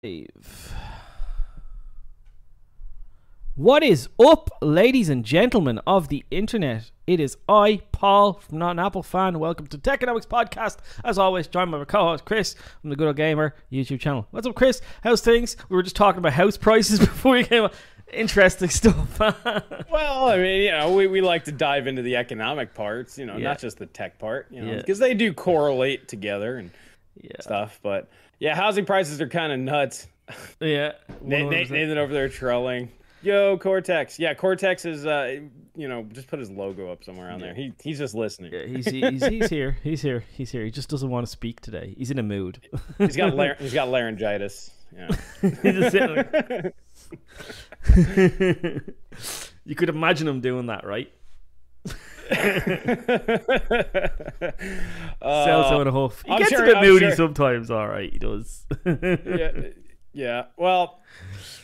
[0.00, 0.72] Dave.
[3.56, 6.92] What is up, ladies and gentlemen of the internet?
[7.08, 9.40] It is I, Paul, from Not an Apple Fan.
[9.40, 10.76] Welcome to Techonomics Podcast.
[11.04, 14.28] As always, joined by my co-host Chris from the Good Old Gamer YouTube channel.
[14.30, 14.80] What's up, Chris?
[15.02, 15.56] How's things?
[15.68, 17.70] We were just talking about house prices before we came on.
[18.12, 19.18] Interesting stuff.
[19.90, 23.26] Well, I mean, you know, we, we like to dive into the economic parts, you
[23.26, 23.48] know, Yeah.
[23.48, 24.76] not just the tech part, you know, Yeah.
[24.76, 26.70] because they do correlate together and
[27.20, 27.78] yeah, stuff.
[27.82, 28.08] But
[28.38, 30.06] yeah, housing prices are kind of nuts.
[30.60, 30.92] yeah.
[31.22, 31.70] Na- Na- 100%.
[31.70, 32.90] Nathan over there trolling.
[33.22, 34.18] Yo, Cortex.
[34.18, 35.40] Yeah, Cortex is, uh,
[35.74, 37.52] you know, just put his logo up somewhere on there.
[37.52, 38.52] He he's just listening.
[38.52, 39.76] Yeah, he's, he's he's here.
[39.82, 40.24] He's here.
[40.32, 40.64] He's here.
[40.64, 41.94] He just doesn't want to speak today.
[41.98, 42.60] He's in a mood.
[42.98, 44.70] He's got lar- he's got laryngitis.
[44.94, 45.08] Yeah.
[45.40, 46.72] He's just sitting there.
[49.64, 51.12] you could imagine him doing that, right?
[52.28, 53.42] Sells
[55.22, 56.22] Uh, out a huff.
[56.24, 57.16] He I'm gets sure- a bit I'm moody sure.
[57.16, 57.70] sometimes.
[57.70, 58.66] All right, he does.
[58.86, 59.50] yeah,
[60.12, 60.44] yeah.
[60.56, 61.00] Well,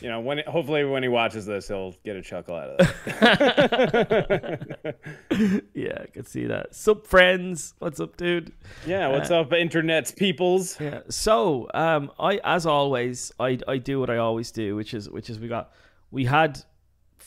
[0.01, 4.95] you know, when hopefully when he watches this, he'll get a chuckle out of that.
[5.73, 6.75] yeah, I can see that.
[6.75, 7.73] Sup, friends?
[7.79, 8.51] What's up, dude?
[8.85, 9.07] yeah.
[9.07, 10.79] What's up, internet's peoples?
[10.79, 11.01] Yeah.
[11.09, 15.29] So, um, I as always, I I do what I always do, which is which
[15.29, 15.71] is we got
[16.11, 16.59] we had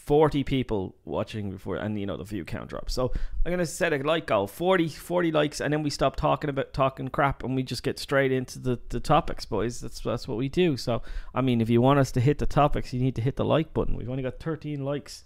[0.08, 3.12] forty people watching before, and you know the view count drops So
[3.44, 6.72] I'm gonna set a like goal 40, 40 likes, and then we stop talking about
[6.72, 9.82] talking crap, and we just get straight into the the topics, boys.
[9.82, 10.78] That's that's what we do.
[10.78, 11.02] So
[11.34, 13.44] I mean, if you want us to hit the topics, you need to hit the
[13.44, 13.96] like button.
[13.96, 15.24] We've only got thirteen likes.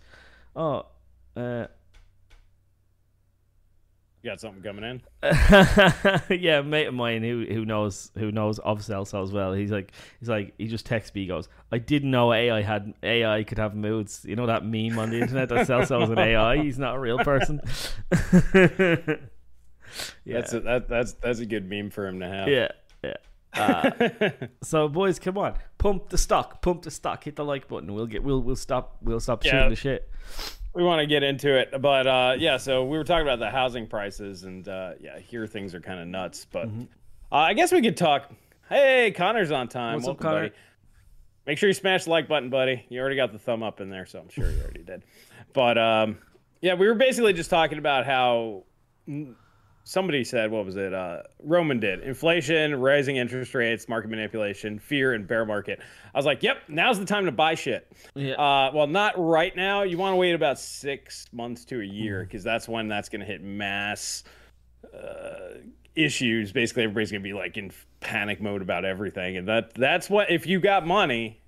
[0.57, 0.87] Oh.
[1.35, 1.67] Uh,
[4.23, 5.03] You got something coming in?
[6.41, 9.53] yeah, a mate of mine who who knows who knows of Celso as well.
[9.53, 11.23] He's like he's like he just texts me.
[11.23, 14.25] He goes, I didn't know AI had AI could have moods.
[14.25, 16.57] You know that meme on the internet that Celso is an AI.
[16.63, 17.61] He's not a real person.
[20.25, 22.49] yeah, That's a, that, that's that's a good meme for him to have.
[22.49, 22.69] yeah,
[23.03, 23.17] yeah.
[23.55, 23.91] Uh,
[24.63, 27.93] so boys, come on, pump the stock, pump the stock, hit the like button.
[27.93, 29.51] We'll get we'll we'll stop we'll stop Yeah.
[29.53, 30.11] shooting the shit.
[30.75, 32.57] we want to get into it, but uh, yeah.
[32.57, 36.01] So we were talking about the housing prices, and uh, yeah, here things are kind
[36.01, 36.47] of nuts.
[36.51, 36.83] But Mm-hmm.
[37.31, 38.31] uh, I guess we could talk.
[38.69, 39.97] Hey, Connor's on time.
[39.97, 40.49] What's up, Connor?
[40.49, 40.55] buddy.
[41.47, 42.87] Make sure you smash the like button, buddy.
[42.89, 45.03] You already got the thumb up in there, so I'm sure you already did.
[45.53, 46.19] But um,
[46.63, 48.63] yeah, we were basically just talking about how
[49.85, 50.93] somebody said, what was it?
[50.95, 55.81] Uh, Roman did inflation, rising interest rates, market manipulation, fear, and bear market.
[56.15, 57.91] I was like, yep, now's the time to buy shit.
[58.15, 58.35] Yeah.
[58.35, 59.83] Uh, well, not right now.
[59.83, 63.21] You want to wait about six months to a year because that's when that's going
[63.21, 64.25] to hit mass
[64.95, 65.59] uh,
[65.95, 66.53] issues.
[66.53, 67.71] Basically, everybody's going to be like in
[68.01, 71.39] panic mode about everything, and that that's what if you got money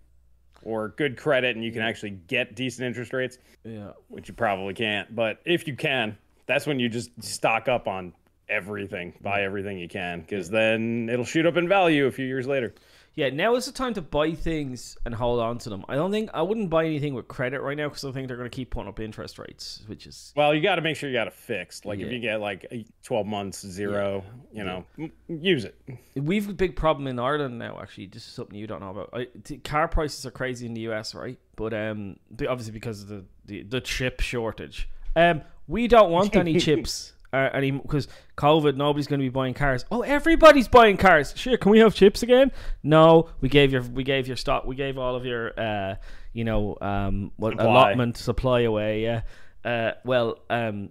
[0.62, 3.90] or good credit and you can actually get decent interest rates, Yeah.
[4.08, 6.16] which you probably can't, but if you can,
[6.46, 8.14] that's when you just stock up on
[8.48, 12.46] everything, buy everything you can, because then it'll shoot up in value a few years
[12.46, 12.74] later.
[13.16, 15.84] Yeah, now is the time to buy things and hold on to them.
[15.88, 18.36] I don't think I wouldn't buy anything with credit right now because I think they're
[18.36, 21.08] going to keep putting up interest rates, which is Well, you got to make sure
[21.08, 21.86] you got it fixed.
[21.86, 22.06] Like Yeah.
[22.06, 22.66] if you get like
[23.04, 25.78] 12 months zero, you know, m- use it.
[26.16, 27.78] we've a big problem in Ireland now.
[27.80, 29.10] Actually, this is something you don't know about.
[29.12, 31.38] I, t- car prices are crazy in the US, right?
[31.54, 34.88] But um, obviously because of the, the the chip shortage.
[35.14, 37.12] Um, we don't want any chips.
[37.34, 38.06] Uh, any because
[38.36, 39.84] COVID, nobody's going to be buying cars.
[39.90, 41.34] Oh, everybody's buying cars.
[41.36, 42.52] Sure, can we have chips again?
[42.82, 44.64] No, we gave your we gave your stock.
[44.66, 45.96] We gave all of your uh,
[46.34, 49.02] you know, um, what allotment supply away.
[49.02, 49.22] Yeah.
[49.64, 50.90] Uh, well, um,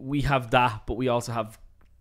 [0.00, 1.58] we have that, but we also have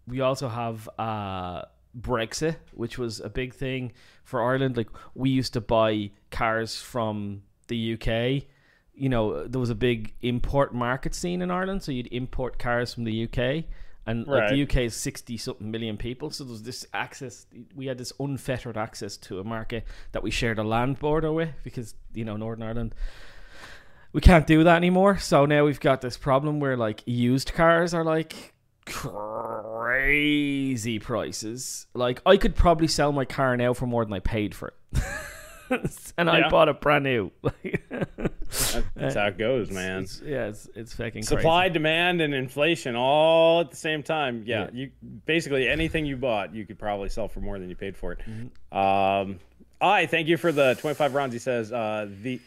[0.08, 1.64] we also have uh
[2.00, 3.92] Brexit, which was a big thing
[4.24, 4.78] for Ireland.
[4.78, 8.48] Like we used to buy cars from the UK.
[8.98, 12.94] You know, there was a big import market scene in Ireland, so you'd import cars
[12.94, 13.66] from the UK.
[14.06, 17.46] And like the UK is sixty something million people, so there's this access.
[17.76, 21.50] We had this unfettered access to a market that we shared a land border with
[21.64, 22.96] because you know Northern Ireland
[24.14, 25.18] we can't do that anymore.
[25.18, 28.56] So now we've got this problem where like used cars are like
[28.86, 30.00] crazy
[31.00, 31.86] prices.
[31.94, 34.76] Like I could probably sell my car now for more than I paid for it.
[36.18, 37.32] and I bought it brand new.
[38.50, 40.04] That- That's how it goes, man.
[40.04, 44.44] It's, yeah, it's it's fucking Supply, demand, and inflation all at the same time.
[44.46, 44.70] Yeah, Yeah.
[44.74, 44.92] you
[45.26, 48.20] basically anything you bought, you could probably sell for more than you paid for it.
[48.28, 48.78] Mm-hmm.
[48.78, 49.40] Um,
[49.82, 51.34] I thank you for the 25 rounds.
[51.34, 52.40] He says uh, the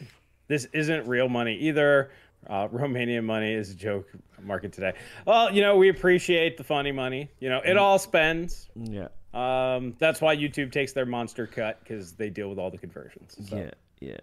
[0.47, 2.11] this isn't real money either.
[2.49, 4.07] Uh, Romanian money is a joke
[4.41, 4.93] market today.
[5.25, 7.29] Well, you know we appreciate the funny money.
[7.39, 7.69] You know Mm-hmm.
[7.69, 8.69] it all spends.
[8.75, 12.79] Yeah, Um, that's why YouTube takes their monster cut because they deal with all the
[12.79, 13.37] conversions.
[13.47, 13.55] So.
[13.57, 14.17] yeah, yeah.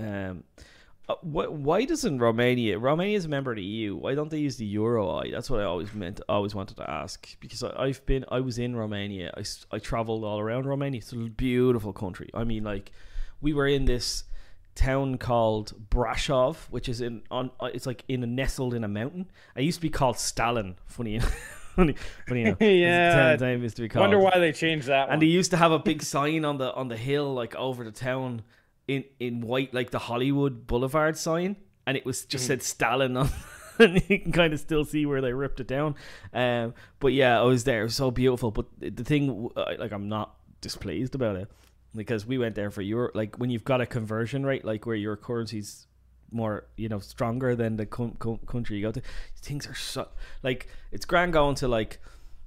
[0.00, 0.44] Um,
[1.08, 2.78] uh, wh- why doesn't Romania?
[2.78, 3.96] Romania is a member of the EU.
[3.96, 5.10] Why don't they use the euro?
[5.10, 6.20] I that's what I always meant.
[6.28, 8.24] Always wanted to ask because I, I've been.
[8.30, 9.32] I was in Romania.
[9.36, 10.98] I, I traveled all around Romania.
[10.98, 12.28] It's a beautiful country.
[12.34, 12.92] I mean, like
[13.40, 14.24] we were in this
[14.74, 17.50] town called Brashov, which is in on.
[17.60, 19.30] uh, It's like in a nestled in a mountain.
[19.56, 20.76] It used to be called Stalin.
[20.86, 21.18] Funny,
[21.74, 21.94] funny,
[22.28, 22.60] funny enough.
[22.60, 23.36] Yeah.
[23.36, 24.02] town used to be called.
[24.02, 25.14] Wonder why they changed that one.
[25.14, 27.82] And they used to have a big sign on the on the hill, like over
[27.82, 28.42] the town,
[28.88, 31.56] in in white, like the Hollywood Boulevard sign,
[31.86, 33.30] and it was just said Stalin on.
[33.80, 35.94] And you can kind of still see where they ripped it down,
[36.34, 37.82] um, but yeah, I was there.
[37.82, 38.50] It was so beautiful.
[38.50, 41.48] But the thing, like, I'm not displeased about it
[41.94, 44.96] because we went there for your like when you've got a conversion rate, like where
[44.96, 45.86] your currency's
[46.30, 49.02] more you know stronger than the com- com- country you go to.
[49.36, 50.08] Things are so
[50.42, 52.00] like it's grand going to like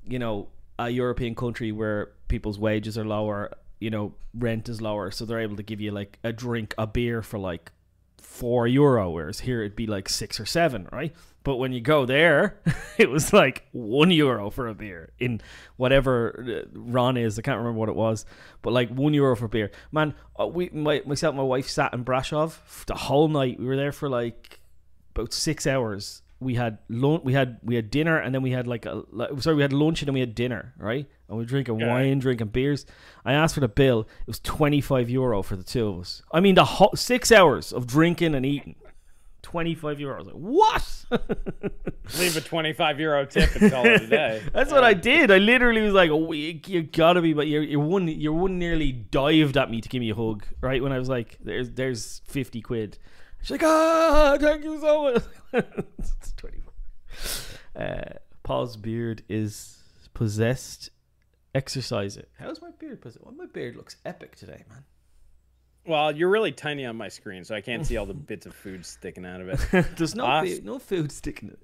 [0.06, 5.12] you know a European country where people's wages are lower, you know rent is lower,
[5.12, 7.72] so they're able to give you like a drink, a beer for like
[8.18, 11.14] four euro, whereas here it'd be like six or seven, right?
[11.44, 12.62] But when you go there,
[12.98, 15.42] it was like one euro for a beer in
[15.76, 17.38] whatever uh, Ron is.
[17.40, 18.26] I can't remember what it was,
[18.62, 19.72] but like one euro for beer.
[19.92, 23.60] Man, uh, we my, myself and my wife sat in Brashov the whole night.
[23.60, 24.60] We were there for like
[25.16, 26.22] about six hours.
[26.42, 29.04] We had lunch, we had we had dinner, and then we had like a
[29.40, 31.08] sorry, we had lunch and then we had dinner, right?
[31.30, 31.88] And we were drinking Yeah.
[31.94, 32.86] wine, drinking beers.
[33.24, 34.02] I asked for the bill.
[34.22, 36.22] It was twenty five euro for the two of us.
[36.34, 38.76] I mean, the whole six hours of drinking and eating.
[39.44, 40.14] 25 euros.
[40.14, 41.06] I was like, what?
[42.20, 44.42] Leave a 25 euro tip and call it a day.
[44.54, 45.32] That's what I did.
[45.32, 48.60] I literally was like, "Oh, you, you gotta be," but your your one your one
[48.60, 50.46] nearly dived at me to give me a hug.
[50.62, 52.98] Right when I was like, "There's there's fifty quid."
[53.42, 55.24] She's like, "Ah, thank you so much."
[56.00, 56.60] it's twenty.
[57.76, 59.78] Uh, Paul's beard is
[60.14, 60.90] possessed.
[61.54, 62.30] Exercise it.
[62.40, 63.24] How's my beard possessed?
[63.26, 64.84] Well, my beard looks epic today, man.
[65.86, 68.54] Well, you're really tiny on my screen, so I can't see all the bits of
[68.56, 69.86] food sticking out of it.
[69.98, 71.50] There's no Ah, be- no food sticking.
[71.50, 71.60] in it.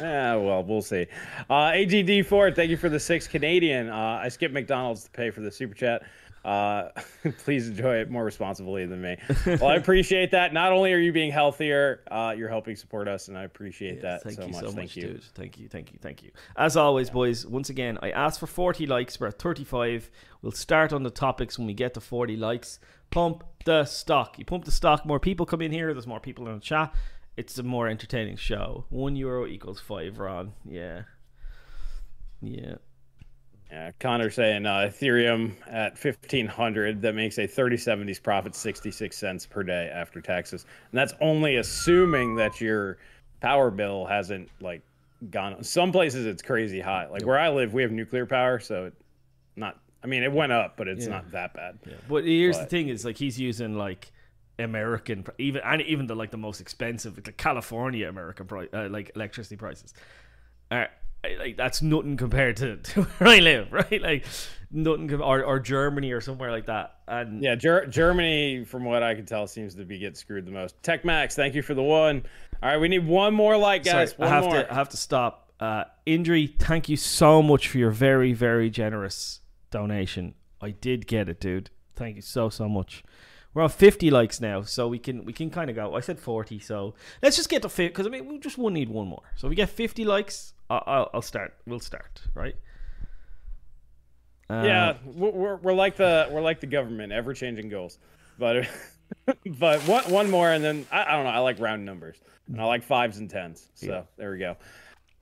[0.00, 1.06] Ah, well, we'll see.
[1.48, 3.88] Uh, AGD Ford, thank you for the six Canadian.
[3.88, 6.02] Uh, I skipped McDonald's to pay for the super chat.
[6.48, 6.90] Uh,
[7.44, 9.16] please enjoy it more responsibly than me.
[9.46, 10.54] Well, I appreciate that.
[10.54, 14.22] Not only are you being healthier, uh, you're helping support us, and I appreciate that
[14.22, 14.60] Thank so you much.
[14.60, 15.02] so thank much, you.
[15.02, 15.24] dude.
[15.34, 16.30] Thank you, thank you, thank you.
[16.56, 19.20] As always, boys, once again, I asked for 40 likes.
[19.20, 20.10] We're at 35.
[20.40, 22.78] We'll start on the topics when we get to 40 likes.
[23.10, 24.38] Pump the stock.
[24.38, 26.94] You pump the stock, more people come in here, there's more people in the chat.
[27.36, 28.86] It's a more entertaining show.
[28.88, 30.54] One euro equals five, Ron.
[30.64, 31.02] Yeah.
[32.40, 32.76] Yeah.
[33.70, 39.62] Yeah, Connor saying uh, Ethereum at 1500 that makes a 3070s profit 66 cents per
[39.62, 40.64] day after taxes.
[40.90, 42.96] And that's only assuming that your
[43.40, 44.82] power bill hasn't like
[45.30, 47.06] gone some places it's crazy high.
[47.08, 48.94] Like where I live we have nuclear power so it
[49.56, 51.12] not I mean it went up but it's Yeah.
[51.12, 51.78] not that bad.
[51.86, 51.94] Yeah.
[52.08, 54.10] But here's the thing: is like he's using like
[54.58, 59.12] American, even and even the like the most expensive, like California American price, uh, like
[59.14, 59.92] electricity prices.
[60.70, 60.88] Are
[61.38, 64.00] like that's nothing compared to, to where I live, right?
[64.00, 64.24] Like
[64.70, 66.94] nothing, com- or or Germany or somewhere like that.
[67.06, 70.50] And Yeah, Ger- Germany from what I can tell seems to be getting screwed the
[70.52, 70.80] most.
[70.82, 72.24] Tech Max, thank you for the one.
[72.62, 74.54] All right, we need one more like sorry, guys, I one have more.
[74.54, 75.52] to I have to stop.
[75.60, 80.34] Uh, Injury, thank you so much for your very very generous donation.
[80.60, 81.70] I did get it, dude.
[81.96, 83.02] Thank you so so much.
[83.54, 85.94] We're on 50 likes now, so we can we can kind of go.
[85.94, 88.74] I said 40, so let's just get to 50 because I mean we just won't
[88.74, 89.22] need one more.
[89.36, 90.52] So we get 50 likes.
[90.70, 91.54] I'll, I'll, start.
[91.66, 92.54] We'll start right.
[94.50, 97.98] Uh, Yeah, we're, we're, we're like the we're like the government, ever changing goals.
[98.38, 98.68] But
[99.58, 101.30] but one one more, and then I, I don't know.
[101.30, 102.16] I like round numbers,
[102.48, 103.66] and I like fives and tens.
[103.74, 104.02] So Yeah.
[104.16, 104.56] there we go.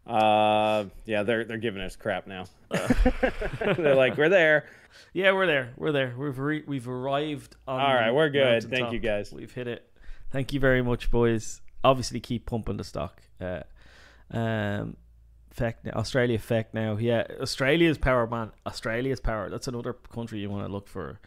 [0.07, 2.47] Uh, yeah, they're they're giving us crap now.
[2.71, 4.67] they're like, we're there.
[5.13, 5.73] Yeah, we're there.
[5.77, 6.15] We're there.
[6.17, 7.57] We've re- we've arrived.
[7.67, 8.69] On All right, we're good.
[8.71, 9.33] Thank you, guys.
[9.33, 9.89] We've hit it.
[10.31, 11.61] Thank you very much, boys.
[11.85, 13.23] Obviously, keep pumping the stock.
[13.41, 13.61] Uh,
[14.31, 14.97] um,
[15.51, 15.79] feck.
[15.93, 16.97] Australia feck now.
[16.97, 18.51] Yeah, Australia's power, man.
[18.67, 19.49] Australia's power.
[19.49, 21.21] That's another country you want to look for.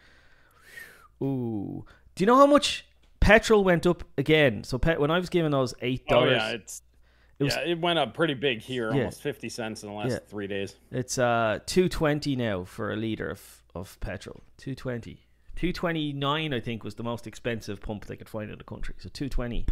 [1.22, 1.84] Ooh,
[2.14, 2.86] do you know how much
[3.20, 4.64] petrol went up again?
[4.64, 6.82] So pe- when I was giving those eight dollars, yeah, it's
[7.38, 8.98] It was- yeah, it went up pretty big here, Yeah.
[8.98, 10.18] almost fifty cents in the last Yeah.
[10.26, 10.76] three days.
[10.90, 14.42] It's uh two twenty now for a liter of, of petrol.
[14.56, 15.26] Two twenty.
[15.56, 18.64] Two twenty nine I think was the most expensive pump they could find in the
[18.64, 18.94] country.
[18.98, 19.66] So two twenty.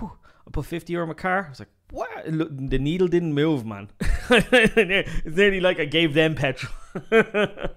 [0.00, 1.44] I put fifty euro in my car.
[1.46, 2.26] I was like, what?
[2.28, 3.90] Look, the needle didn't move, man.
[4.30, 6.72] it's nearly like I gave them petrol.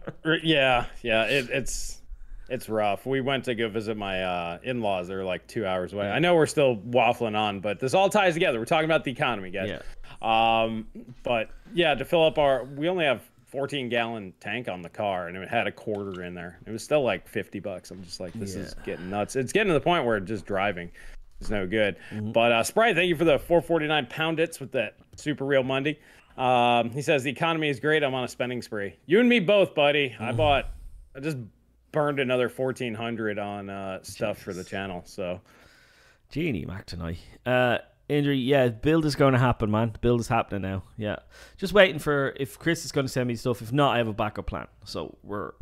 [0.43, 2.01] Yeah, yeah, it, it's
[2.49, 3.05] it's rough.
[3.05, 5.07] We went to go visit my uh, in-laws.
[5.07, 6.09] They're like two hours away.
[6.09, 8.57] I know we're still waffling on, but this all ties together.
[8.59, 9.69] We're talking about the economy, guys.
[9.69, 9.81] yeah.
[10.63, 10.87] Um,
[11.23, 13.21] but yeah, to fill up our, we only have
[13.55, 16.59] 14 gallon tank on the car, and it had a quarter in there.
[16.67, 17.89] It was still like 50 bucks.
[17.89, 19.37] I'm just like, this is getting nuts.
[19.37, 20.91] It's getting to the point where just driving
[21.39, 21.95] is no good.
[22.33, 25.99] But uh, Sprite, thank you for the 449 pound its with that super real Monday.
[26.37, 28.03] Um, he says the economy is great.
[28.03, 28.97] I'm on a spending spree.
[29.05, 30.13] You and me both, buddy.
[30.19, 30.69] I bought,
[31.15, 31.37] I just
[31.93, 35.01] burned another fourteen hundred on uh, stuff for the channel.
[35.05, 35.39] So,
[36.29, 37.19] Genie Mac tonight.
[37.45, 37.77] Uh,
[38.09, 38.69] injury, yeah.
[38.69, 39.93] Build is going to happen, man.
[40.01, 40.83] Build is happening now.
[40.97, 41.17] Yeah,
[41.57, 43.61] just waiting for if Chris is going to send me stuff.
[43.61, 44.67] If not, I have a backup plan.
[44.83, 45.53] So we're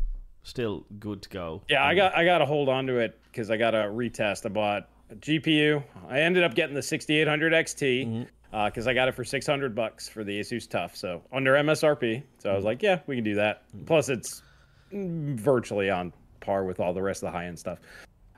[0.42, 1.62] still good to go.
[1.68, 4.46] Yeah, I got I got to hold on to it because I got to retest.
[4.46, 5.82] I bought a GPU.
[6.08, 8.06] I ended up getting the 6800 XT.
[8.06, 8.22] Mm-hmm
[8.66, 12.22] because uh, I got it for 600 bucks for the Asus TUF, so under MSRP.
[12.38, 13.64] So I was like, yeah, we can do that.
[13.84, 14.42] Plus, it's
[14.92, 17.80] virtually on par with all the rest of the high end stuff.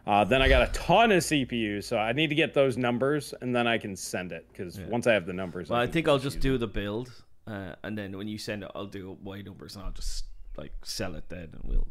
[0.07, 3.35] Uh, then I got a ton of CPUs, so I need to get those numbers,
[3.41, 4.87] and then I can send it because yeah.
[4.87, 6.59] once I have the numbers, well, I, I think I'll just do it.
[6.59, 7.11] the build,
[7.49, 10.73] uh, and then when you send it, I'll do Y numbers, and I'll just like
[10.85, 11.89] sell it then, and we'll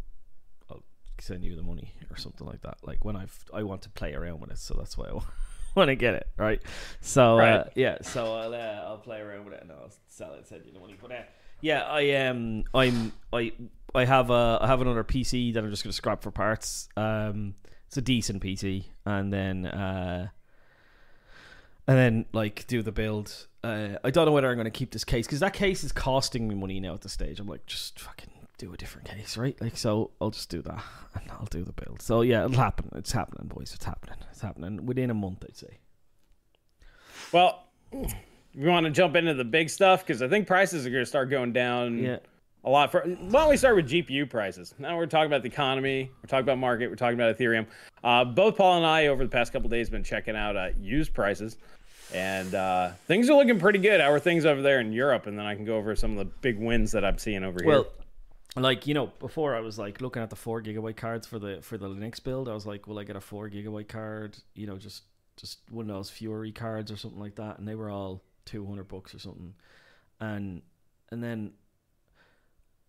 [0.70, 0.84] I'll
[1.20, 2.78] send you the money or something like that.
[2.84, 5.14] Like when I've I want to play around with it, so that's why I
[5.76, 5.90] want.
[5.90, 6.62] to get it right.
[7.02, 7.54] So uh, right.
[7.54, 10.48] Uh, yeah, so I'll uh, I'll play around with it and I'll sell it.
[10.48, 10.96] Send you the money.
[11.02, 11.16] But uh,
[11.60, 13.52] yeah, I um I'm I
[13.94, 16.88] I have a I have another PC that I'm just gonna scrap for parts.
[16.96, 17.56] Um,
[17.96, 20.28] it's a decent PC, and then uh,
[21.88, 23.48] and then like do the build.
[23.64, 25.94] Uh, I don't know whether I'm going to keep this case because that case is
[25.94, 27.40] costing me money now at the stage.
[27.40, 29.60] I'm like, just fucking do a different case, right?
[29.62, 30.84] Like, so I'll just do that
[31.14, 32.02] and I'll do the build.
[32.02, 32.90] So yeah, it'll happen.
[32.96, 33.72] It's happening, boys.
[33.74, 34.18] It's happening.
[34.30, 35.78] It's happening within a month, I'd say.
[37.32, 41.04] Well, we want to jump into the big stuff because I think prices are going
[41.04, 42.00] to start going down.
[42.00, 42.18] Yeah.
[42.66, 42.92] A lot.
[42.92, 44.74] For, why don't we start with GPU prices?
[44.80, 46.12] Now we're talking about the economy.
[46.22, 46.90] We're talking about market.
[46.90, 47.68] We're talking about Ethereum.
[48.04, 51.14] Uh, both Paul and I over the past couple days been checking out uh, used
[51.14, 51.58] prices,
[52.12, 54.02] and uh, things are looking pretty good.
[54.02, 55.28] How are things over there in Europe?
[55.28, 57.60] And then I can go over some of the big wins that I'm seeing over
[57.62, 57.70] here.
[57.70, 57.92] well, here
[58.58, 61.60] like you know before i was like looking at the four gigabyte cards for the
[61.62, 64.66] for the linux build i was like will i get a four gigabyte card you
[64.66, 65.04] know just
[65.36, 68.88] just one of those fury cards or something like that and they were all 200
[68.88, 69.54] bucks or something
[70.22, 70.62] and
[71.12, 71.52] and then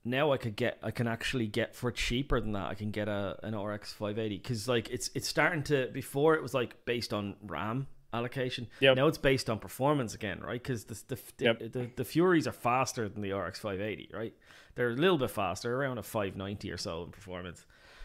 [0.07, 3.09] now i could get i can actually get for cheaper than that i can get
[3.09, 7.13] a an rx 580 because like it's it's starting to before it was like based
[7.13, 7.87] on ram
[8.17, 8.67] allocation.
[8.81, 8.97] Yep.
[8.97, 10.63] Now it's based on performance again, right?
[10.63, 11.59] Because the the, yep.
[11.59, 14.35] the, the, the Furies are faster than the RX 580, right?
[14.75, 17.65] They're a little bit faster, around a 590 or so in performance.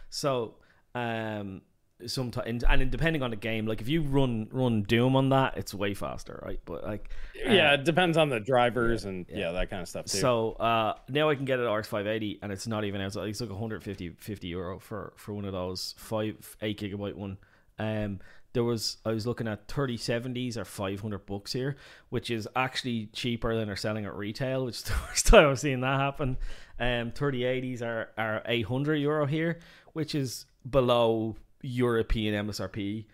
[0.10, 0.56] So,
[0.96, 1.62] um,
[2.08, 5.74] sometimes and, depending on the game, like if you run run Doom on that, it's
[5.74, 6.60] way faster, right?
[6.66, 7.10] But like,
[7.46, 9.38] uh, yeah, it depends on the drivers yeah, and yeah.
[9.38, 9.52] yeah.
[9.54, 10.18] that kind of stuff too.
[10.18, 13.28] So uh, now I can get an RX 580, and it's not even outside.
[13.28, 17.38] It's like 150 50 euro for for one of those five eight gigabyte one.
[17.80, 18.20] Um,
[18.54, 21.78] there was I was looking at 3070s or 500 bucks here,
[22.10, 25.60] which is actually cheaper than they're selling at retail, which is the first time I've
[25.60, 26.38] seen that happen.
[26.80, 29.60] Um, 3080s are are 800 euro here,
[29.94, 33.06] which is below European MSRP.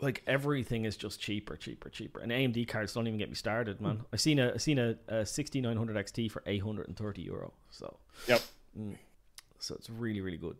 [0.00, 2.20] Like everything is just cheaper, cheaper, cheaper.
[2.20, 3.98] And AMD cards don't even get me started, man.
[3.98, 4.04] Mm.
[4.12, 7.52] I seen a I seen a, a 6900 XT for 830 euro.
[7.70, 8.42] So yep.
[8.78, 8.96] Mm,
[9.58, 10.56] so it's really really good.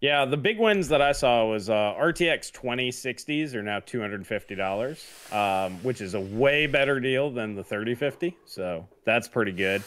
[0.00, 5.74] Yeah, the big wins that I saw was uh, RTX 2060s are now $250, um,
[5.82, 8.34] which is a way better deal than the 3050.
[8.46, 9.82] So that's pretty good.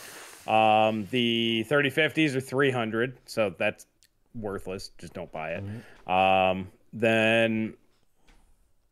[0.47, 3.87] Um, the 3050s are 300, so that's
[4.35, 4.91] worthless.
[4.97, 6.09] Just don't buy it.
[6.09, 7.73] Um, then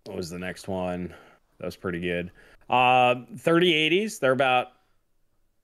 [0.05, 1.13] what was the next one?
[1.59, 2.31] That was pretty good.
[2.69, 4.69] Uh, 3080s, they're about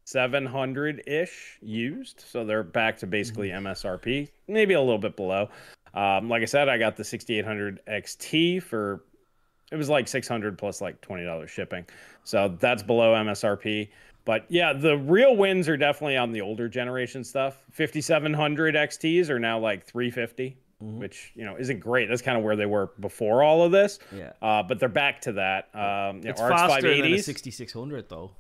[0.06, 2.24] 700 ish used.
[2.28, 4.54] So they're back to basically MSRP, mm-hmm.
[4.54, 5.50] maybe a little bit below.
[5.94, 9.04] Um, like I said, I got the 6800 XT for
[9.72, 11.86] it was like 600 plus like $20 shipping.
[12.24, 13.90] So that's below MSRP.
[14.28, 17.64] But yeah, the real wins are definitely on the older generation stuff.
[17.72, 20.58] 5700 XTs are now like 350.
[20.84, 21.00] Mm-hmm.
[21.00, 22.08] Which you know isn't great.
[22.08, 23.98] That's kind of where they were before all of this.
[24.16, 24.34] Yeah.
[24.44, 25.74] Uh, but they're back to that.
[25.74, 28.32] Um, it's know, faster than a 6600 though.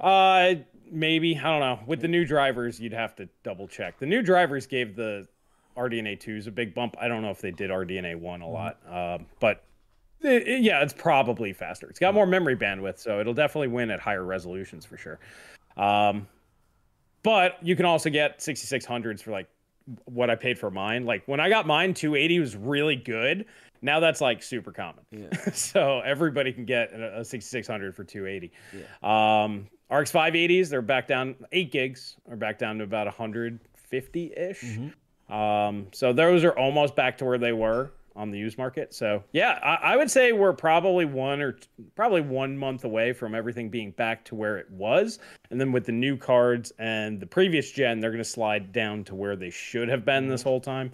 [0.00, 0.54] Uh,
[0.88, 1.80] maybe I don't know.
[1.86, 3.98] With the new drivers, you'd have to double check.
[3.98, 5.26] The new drivers gave the
[5.76, 6.94] RDNA twos a big bump.
[7.00, 8.54] I don't know if they did RDNA one a mm-hmm.
[8.54, 9.64] lot, uh, but
[10.20, 11.88] it, yeah, it's probably faster.
[11.88, 15.18] It's got more memory bandwidth, so it'll definitely win at higher resolutions for sure.
[15.76, 16.26] Um,
[17.22, 19.48] but you can also get 6600s for like
[20.04, 21.04] what I paid for mine.
[21.04, 23.46] Like when I got mine, 280 was really good.
[23.80, 25.04] Now that's like super common.
[25.10, 25.28] Yeah.
[25.52, 28.52] so everybody can get a, a 6600 for 280.
[28.72, 29.44] Yeah.
[29.44, 34.60] Um, RX 580s, they're back down eight gigs, are back down to about 150 ish.
[34.60, 35.32] Mm-hmm.
[35.32, 38.92] Um, so those are almost back to where they were on the used market.
[38.92, 43.12] So yeah, I, I, would say we're probably one or t- probably one month away
[43.12, 45.20] from everything being back to where it was.
[45.50, 49.04] And then with the new cards and the previous gen, they're going to slide down
[49.04, 50.48] to where they should have been this mm-hmm.
[50.48, 50.92] whole time.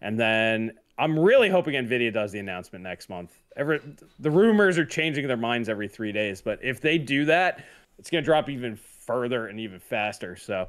[0.00, 3.32] And then I'm really hoping Nvidia does the announcement next month.
[3.56, 3.80] Every
[4.18, 7.64] the rumors are changing their minds every three days, but if they do that,
[7.98, 10.34] it's going to drop even further and even faster.
[10.34, 10.68] So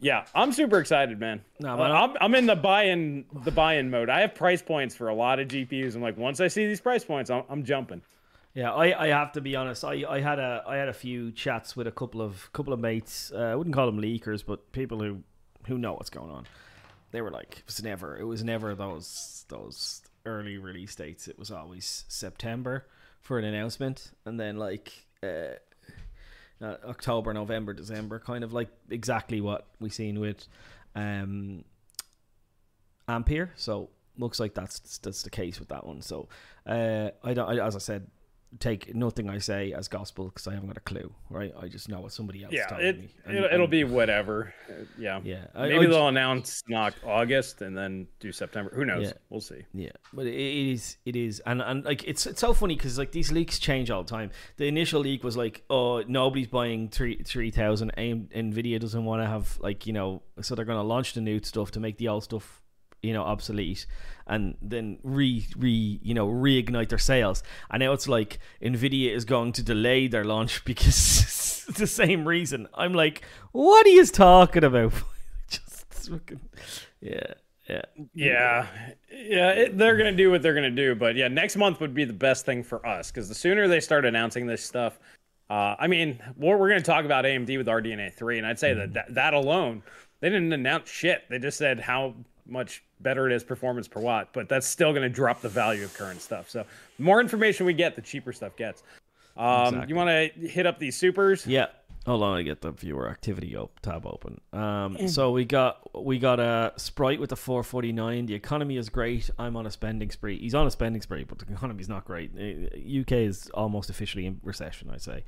[0.00, 1.42] Yeah, I'm super excited, man.
[1.60, 4.08] No, Uh, man, I'm, I'm in the buy-in the buy-in mode.
[4.08, 5.94] I have price points for a lot of GPUs.
[5.94, 8.00] I'm like, once I see these price points, I'm, I'm jumping.
[8.54, 9.84] Yeah, I, I have to be honest.
[9.84, 12.80] I, I had a I had a few chats with a couple of couple of
[12.80, 13.30] mates.
[13.32, 15.22] Uh, I wouldn't call them leakers, but people who
[15.66, 16.46] who know what's going on.
[17.12, 21.28] They were like, it was never it was never those those early release dates.
[21.28, 22.86] It was always September
[23.20, 24.92] for an announcement, and then like
[25.22, 25.54] uh,
[26.62, 30.46] uh, October, November, December, kind of like exactly what we seen with
[30.94, 31.64] um,
[33.08, 33.50] Ampere.
[33.56, 36.02] So looks like that's that's the case with that one.
[36.02, 36.28] So
[36.66, 38.06] uh, I don't, I, as I said,
[38.58, 41.12] take nothing I say as gospel because I haven't got a clue.
[41.30, 41.52] Right?
[41.60, 43.08] I just know what somebody else Yeah, told it, me.
[43.24, 44.52] And- it'll, it'll and- be whatever.
[44.68, 45.20] Uh, Yeah.
[45.22, 45.46] yeah.
[45.54, 48.72] I- Maybe I, they'll announce not August and then do September.
[48.74, 49.06] Who knows?
[49.06, 49.12] Yeah.
[49.28, 49.64] We'll see.
[49.72, 52.98] Yeah, but it it is, it is, and and like it's it's so funny because
[52.98, 54.30] like these leaks change all the time.
[54.56, 57.92] The initial leak was like, oh, nobody's buying three three thousand.
[57.96, 61.40] Nvidia doesn't want to have like you know, so they're going to launch the new
[61.42, 62.59] stuff to make the old stuff
[63.02, 63.86] you know obsolete
[64.26, 67.42] and then re re you know reignite their sales.
[67.70, 72.26] And now it's like nvidia is going to delay their launch because it's the same
[72.26, 72.68] reason.
[72.74, 74.92] I'm like what are you talking about?
[75.48, 76.40] Just fucking
[77.00, 77.34] yeah
[77.70, 77.82] yeah.
[78.14, 78.66] Yeah,
[79.12, 82.04] yeah, it, they're gonna do what they're gonna do, but yeah, next month would be
[82.04, 84.98] the best thing for us because the sooner they start announcing this stuff,
[85.48, 88.74] uh, I mean, we're, we're gonna talk about AMD with RDNA three, and I'd say
[88.74, 89.84] that, that that alone,
[90.18, 91.22] they didn't announce shit.
[91.30, 92.14] They just said how
[92.50, 95.94] much better it is performance per watt, but that's still gonna drop the value of
[95.94, 96.50] current stuff.
[96.50, 96.64] So
[96.96, 98.82] the more information we get, the cheaper stuff gets.
[99.36, 99.88] Um, Exactly.
[99.88, 101.46] You want to hit up these supers?
[101.46, 101.66] Yeah.
[102.06, 104.40] Hold on, I get the viewer activity op- tab open.
[104.54, 108.24] Um, so we got we got a sprite with the 449.
[108.26, 109.28] The economy is great.
[109.38, 110.38] I'm on a spending spree.
[110.38, 112.30] He's on a spending spree, but the economy's not great.
[112.34, 114.88] Uh, UK is almost officially in recession.
[114.90, 115.24] I'd say.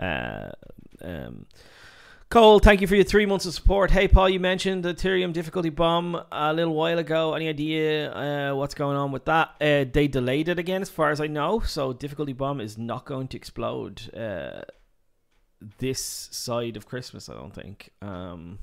[0.00, 0.50] Uh,
[1.02, 1.46] um,
[2.30, 3.90] Cole, thank you for your three months of support.
[3.90, 7.34] Hey, Paul, you mentioned the Ethereum difficulty bomb a little while ago.
[7.34, 9.48] Any idea uh, what's going on with that?
[9.60, 11.58] Uh, they delayed it again, as far as I know.
[11.58, 14.14] So difficulty bomb is not going to explode.
[14.14, 14.60] Uh,
[15.78, 17.90] this side of Christmas, I don't think.
[18.00, 18.60] Um,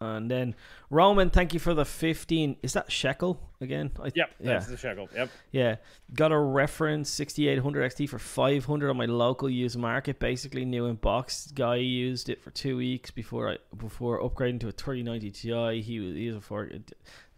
[0.00, 0.54] and then
[0.90, 2.56] Roman, thank you for the fifteen.
[2.62, 3.90] Is that shekel again?
[4.00, 4.52] I, Yep, Yeah.
[4.54, 5.08] that's the shekel.
[5.14, 5.30] Yep.
[5.50, 5.76] Yeah.
[6.14, 10.18] Got a reference sixty eight hundred XT for five hundred on my local used market.
[10.18, 11.50] Basically, new in box.
[11.54, 15.80] Guy used it for two weeks before I before upgrading to a thirty ninety Ti.
[15.82, 16.68] He was he was a four.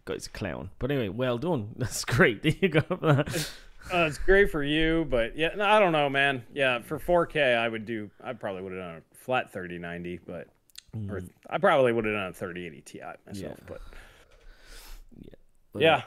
[0.05, 0.69] Guy's a clown.
[0.79, 1.73] But anyway, well done.
[1.77, 2.41] That's great.
[2.43, 2.81] There you go.
[3.91, 6.43] Uh, it's great for you, but yeah, no, I don't know, man.
[6.53, 8.11] Yeah, for 4K, I would do.
[8.23, 10.47] I probably would have done a flat 3090, but
[11.09, 13.27] or I probably would have done a 3080 Ti myself.
[13.27, 13.41] Mm.
[13.41, 13.53] Yeah.
[13.67, 13.81] But
[15.73, 16.01] But, yeah,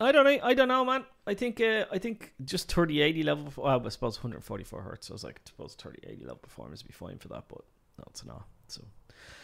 [0.00, 0.38] I don't know.
[0.42, 1.04] I don't know, man.
[1.26, 3.52] I think uh, I think just thirty eighty level.
[3.56, 5.10] Well, I suppose one hundred forty four hertz.
[5.10, 7.62] I was like, I suppose thirty eighty level performance would be fine for that, but
[7.98, 8.44] no, it's not.
[8.68, 8.82] So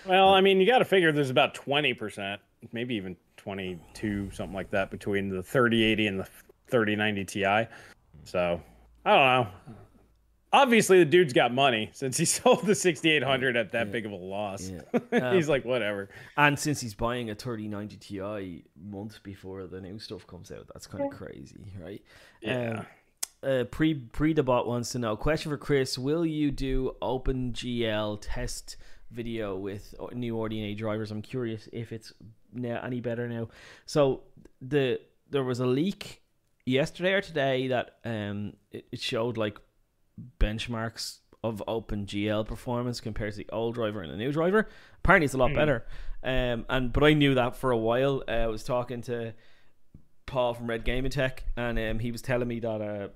[0.06, 2.40] well, I mean, you got to figure there's about 20 percent,
[2.72, 6.28] maybe even 22, something like that, between the 3080 and the
[6.68, 7.68] 3090 Ti.
[8.24, 8.60] So
[9.04, 9.76] I don't know.
[10.52, 14.16] Obviously, the dude's got money since he sold the 6800 at that big of a
[14.16, 14.70] loss.
[15.12, 15.34] Yeah.
[15.34, 16.08] He's like, whatever.
[16.36, 20.66] and since he's buying a thirty ninety Ti months before the new stuff comes out,
[20.72, 22.02] that's kind of crazy, right?
[22.40, 22.80] Yeah.
[22.80, 22.86] Um,
[23.42, 28.76] uh, pre pre debot wants to know question for Chris: Will you do OpenGL test
[29.10, 31.10] video with new RDNA drivers?
[31.10, 32.12] I'm curious if it's
[32.52, 33.48] now any better now.
[33.86, 34.22] So
[34.60, 36.22] the there was a leak
[36.66, 39.58] yesterday or today that um it, it showed like
[40.38, 44.68] benchmarks of OpenGL performance compared to the old driver and the new driver.
[44.98, 45.86] Apparently, it's a lot better.
[46.22, 48.22] Um, and but I knew that for a while.
[48.28, 49.32] Uh, I was talking to
[50.26, 53.08] Paul from Red Gaming Tech, and um, he was telling me that uh,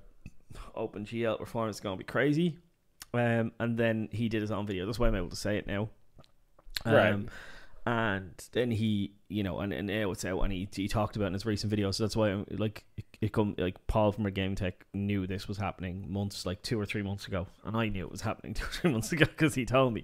[0.75, 2.57] OpenGL performance is going to be crazy.
[3.13, 4.85] Um, and then he did his own video.
[4.85, 5.89] That's why I'm able to say it now.
[6.85, 7.15] Right.
[7.87, 11.15] Um, and then he, you know, and, and now it's out, and he, he talked
[11.15, 11.91] about it in his recent video.
[11.91, 15.47] So that's why, I'm, like, it, it come like Paul from Gaming Tech knew this
[15.47, 18.53] was happening months, like two or three months ago, and I knew it was happening
[18.55, 20.03] two or three months ago because he told me.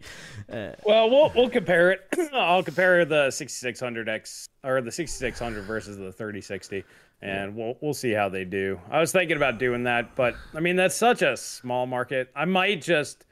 [0.52, 2.02] Uh, Well, we'll we'll compare it.
[2.34, 6.84] I'll compare the 6600X or the 6600 versus the 3060,
[7.22, 8.80] and we'll we'll see how they do.
[8.90, 12.30] I was thinking about doing that, but I mean that's such a small market.
[12.36, 13.26] I might just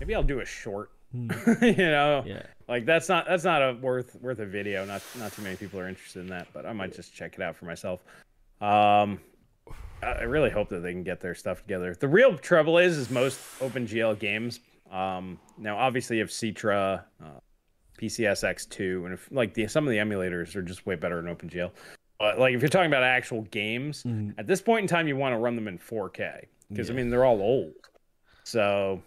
[0.00, 0.90] maybe I'll do a short.
[1.14, 1.28] you
[1.76, 2.42] know, yeah.
[2.72, 4.86] Like that's not that's not a worth worth a video.
[4.86, 7.42] Not not too many people are interested in that, but I might just check it
[7.42, 8.02] out for myself.
[8.62, 9.20] Um,
[10.02, 11.94] I really hope that they can get their stuff together.
[11.94, 14.60] The real trouble is, is most OpenGL games.
[14.90, 17.26] Um, now, obviously, you have Citra, uh,
[18.00, 21.70] PCSX2, and if like the some of the emulators are just way better in OpenGL.
[22.18, 24.02] But like if you're talking about actual games,
[24.38, 27.10] at this point in time, you want to run them in 4K because I mean
[27.10, 27.74] they're all old.
[28.44, 29.02] So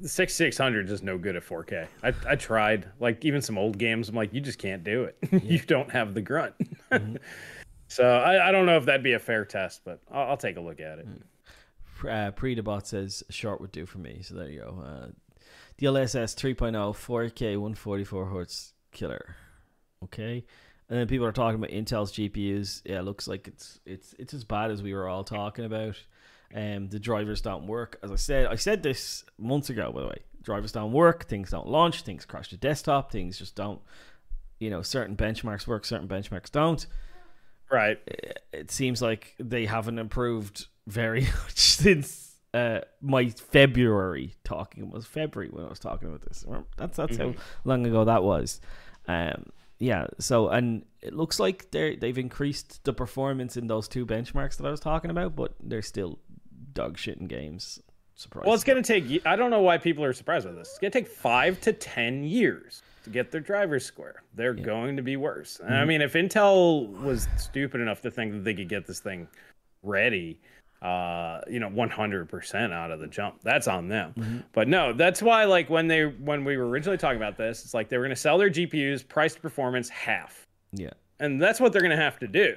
[0.00, 1.86] the six six hundred is no good at 4K.
[2.02, 4.08] I I tried like even some old games.
[4.08, 5.16] I'm like, you just can't do it.
[5.44, 6.54] you don't have the grunt.
[6.90, 7.16] Mm-hmm.
[7.88, 10.56] so I, I don't know if that'd be a fair test, but I'll, I'll take
[10.56, 11.08] a look at it.
[12.08, 14.20] Uh, Pre Debot says short would do for me.
[14.22, 14.82] So there you go.
[14.82, 15.06] Uh,
[15.80, 19.36] DLSS 3.0 4K 144 hertz killer.
[20.04, 20.44] Okay.
[20.88, 22.82] And then people are talking about Intel's GPUs.
[22.84, 25.96] Yeah, it looks like it's it's it's as bad as we were all talking about.
[26.54, 27.98] Um, the drivers don't work.
[28.02, 29.92] As I said, I said this months ago.
[29.92, 31.26] By the way, drivers don't work.
[31.26, 32.02] Things don't launch.
[32.02, 33.12] Things crash the desktop.
[33.12, 33.80] Things just don't.
[34.58, 35.84] You know, certain benchmarks work.
[35.84, 36.84] Certain benchmarks don't.
[37.70, 37.98] Right.
[38.06, 44.84] It, it seems like they haven't improved very much since uh, my February talking.
[44.84, 46.44] It was February when I was talking about this.
[46.76, 47.38] That's that's mm-hmm.
[47.38, 48.60] how long ago that was.
[49.06, 49.46] Um,
[49.78, 50.08] yeah.
[50.18, 54.66] So and it looks like they they've increased the performance in those two benchmarks that
[54.66, 56.18] I was talking about, but they're still
[56.72, 57.80] dog shit in games.
[58.14, 58.44] Surprise.
[58.44, 59.26] Well, it's going to take.
[59.26, 60.68] I don't know why people are surprised by this.
[60.68, 64.22] It's going to take five to ten years to get their drivers square.
[64.34, 64.62] They're yeah.
[64.62, 65.58] going to be worse.
[65.62, 65.72] Mm-hmm.
[65.72, 69.26] I mean, if Intel was stupid enough to think that they could get this thing
[69.82, 70.38] ready,
[70.82, 74.14] uh, you know, 100% out of the jump, that's on them.
[74.18, 74.38] Mm-hmm.
[74.52, 77.74] But no, that's why, like, when they when we were originally talking about this, it's
[77.74, 80.46] like they were going to sell their GPUs, price to performance half.
[80.72, 82.56] Yeah, and that's what they're going to have to do.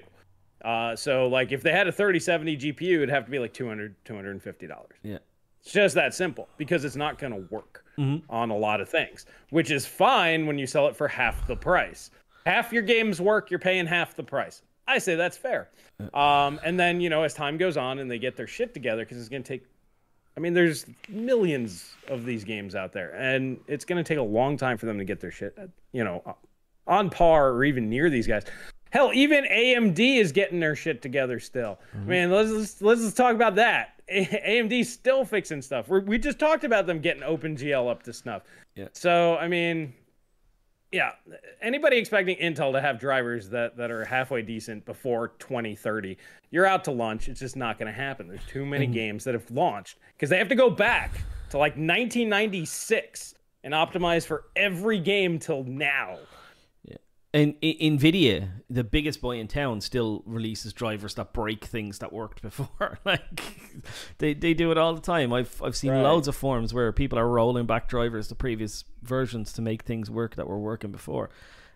[0.63, 3.95] Uh, so like if they had a 3070 GPU, it'd have to be like 200
[4.05, 4.97] 250 dollars.
[5.03, 5.17] Yeah,
[5.61, 8.29] it's just that simple because it's not going to work mm-hmm.
[8.31, 11.55] on a lot of things, which is fine when you sell it for half the
[11.55, 12.11] price.
[12.45, 14.61] Half your games work, you're paying half the price.
[14.87, 15.69] I say that's fair.
[16.13, 19.03] Um, and then you know as time goes on and they get their shit together
[19.03, 19.65] because it's going to take.
[20.35, 24.23] I mean, there's millions of these games out there, and it's going to take a
[24.23, 25.55] long time for them to get their shit,
[25.91, 26.23] you know,
[26.87, 28.43] on par or even near these guys.
[28.93, 31.79] Hell, even AMD is getting their shit together still.
[31.97, 32.09] Mm-hmm.
[32.09, 33.99] Man, let's, let's let's talk about that.
[34.11, 35.87] AMD's still fixing stuff.
[35.87, 38.43] We're, we just talked about them getting OpenGL up to snuff.
[38.75, 38.89] Yeah.
[38.93, 39.95] So I mean,
[40.91, 41.13] yeah,
[41.59, 46.15] anybody expecting Intel to have drivers that that are halfway decent before 2030,
[46.51, 47.29] you're out to lunch.
[47.29, 48.27] It's just not going to happen.
[48.27, 48.93] There's too many mm-hmm.
[48.93, 51.15] games that have launched because they have to go back
[51.49, 56.19] to like 1996 and optimize for every game till now.
[57.35, 62.43] And Nvidia, the biggest boy in town, still releases drivers that break things that worked
[62.43, 62.99] before.
[63.05, 63.41] like
[64.19, 65.33] they they do it all the time.
[65.33, 66.03] I've I've seen right.
[66.03, 70.11] loads of forums where people are rolling back drivers to previous versions to make things
[70.11, 71.31] work that were working before.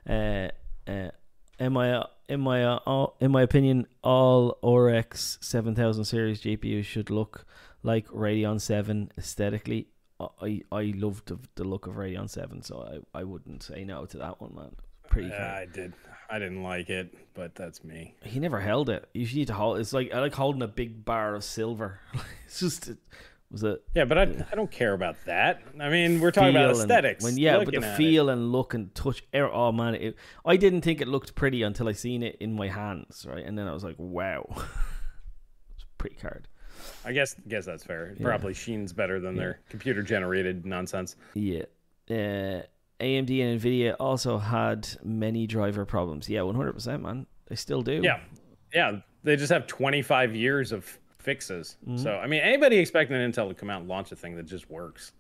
[0.08, 0.50] Uh,
[0.88, 1.10] uh,
[1.58, 7.10] in my in my uh, in my opinion, all RX seven thousand series GPUs should
[7.10, 7.48] look
[7.82, 9.88] like Radeon seven aesthetically.
[10.20, 14.06] I I love the, the look of Radeon seven, so I, I wouldn't say no
[14.06, 14.76] to that one, man
[15.10, 15.30] pretty.
[15.30, 15.94] Yeah, I did.
[16.30, 18.16] I didn't like it, but that's me.
[18.24, 19.08] He never held it.
[19.14, 19.80] You need to hold.
[19.80, 22.00] It's like I like holding a big bar of silver.
[22.46, 22.90] it's just.
[22.90, 22.98] It,
[23.50, 23.82] was it?
[23.96, 25.62] Yeah, but I, I don't care about that.
[25.80, 27.24] I mean, we're talking about aesthetics.
[27.24, 28.34] When yeah, but the feel it.
[28.34, 29.24] and look and touch.
[29.34, 30.16] Oh man, it,
[30.46, 33.46] I didn't think it looked pretty until I seen it in my hands, right?
[33.46, 34.46] And then I was like, wow,
[35.76, 36.48] it's pretty card.
[37.06, 38.16] I guess guess that's fair.
[38.18, 38.26] Yeah.
[38.26, 39.42] Probably Sheen's better than yeah.
[39.42, 41.16] their computer generated nonsense.
[41.34, 41.64] Yeah.
[42.10, 42.64] Uh,
[43.00, 46.28] AMD and Nvidia also had many driver problems.
[46.28, 47.28] Yeah, one hundred percent, man.
[47.48, 48.02] They still do.
[48.04, 48.20] Yeah,
[48.74, 49.00] yeah.
[49.24, 51.78] They just have twenty five years of fixes.
[51.88, 51.98] Mm-hmm.
[51.98, 54.46] So I mean, anybody expecting an Intel to come out and launch a thing that
[54.48, 55.12] just works,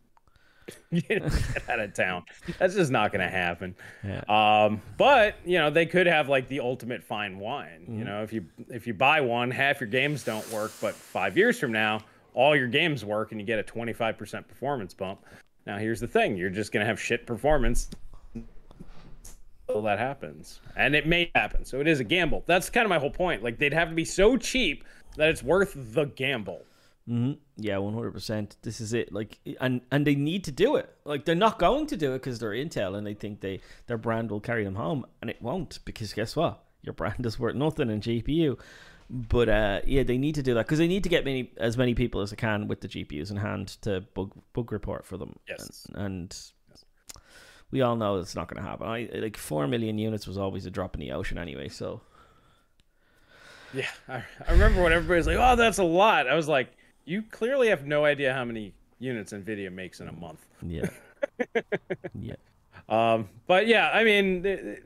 [0.91, 1.21] get
[1.69, 2.23] out of town.
[2.57, 3.75] That's just not going to happen.
[4.03, 4.21] Yeah.
[4.27, 7.81] Um, but you know, they could have like the ultimate fine wine.
[7.83, 7.99] Mm-hmm.
[7.99, 11.37] You know, if you if you buy one, half your games don't work, but five
[11.37, 11.99] years from now,
[12.33, 15.23] all your games work, and you get a twenty five percent performance bump.
[15.67, 17.89] Now, here's the thing: you're just gonna have shit performance
[19.67, 21.65] until that happens, and it may happen.
[21.65, 22.43] So it is a gamble.
[22.47, 23.43] That's kind of my whole point.
[23.43, 24.85] Like they'd have to be so cheap
[25.17, 26.63] that it's worth the gamble.
[27.09, 27.33] Mm-hmm.
[27.57, 28.55] Yeah, one hundred percent.
[28.61, 29.11] This is it.
[29.11, 30.89] Like, and and they need to do it.
[31.03, 33.97] Like, they're not going to do it because they're Intel and they think they their
[33.97, 36.63] brand will carry them home, and it won't because guess what?
[36.81, 38.57] Your brand is worth nothing in GPU.
[39.09, 41.77] But uh, yeah, they need to do that because they need to get many as
[41.77, 45.17] many people as they can with the GPUs in hand to bug bug report for
[45.17, 45.37] them.
[45.47, 46.37] Yes, and, and
[47.71, 48.87] we all know it's not going to happen.
[48.87, 51.69] I like four million units was always a drop in the ocean anyway.
[51.69, 52.01] So
[53.73, 56.69] yeah, I, I remember when everybody's like, "Oh, that's a lot." I was like,
[57.05, 60.89] "You clearly have no idea how many units Nvidia makes in a month." Yeah.
[62.19, 62.35] yeah.
[62.89, 64.77] Um, but yeah, I mean,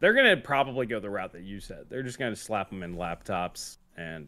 [0.00, 1.86] they're gonna probably go the route that you said.
[1.88, 4.26] They're just gonna slap them in laptops and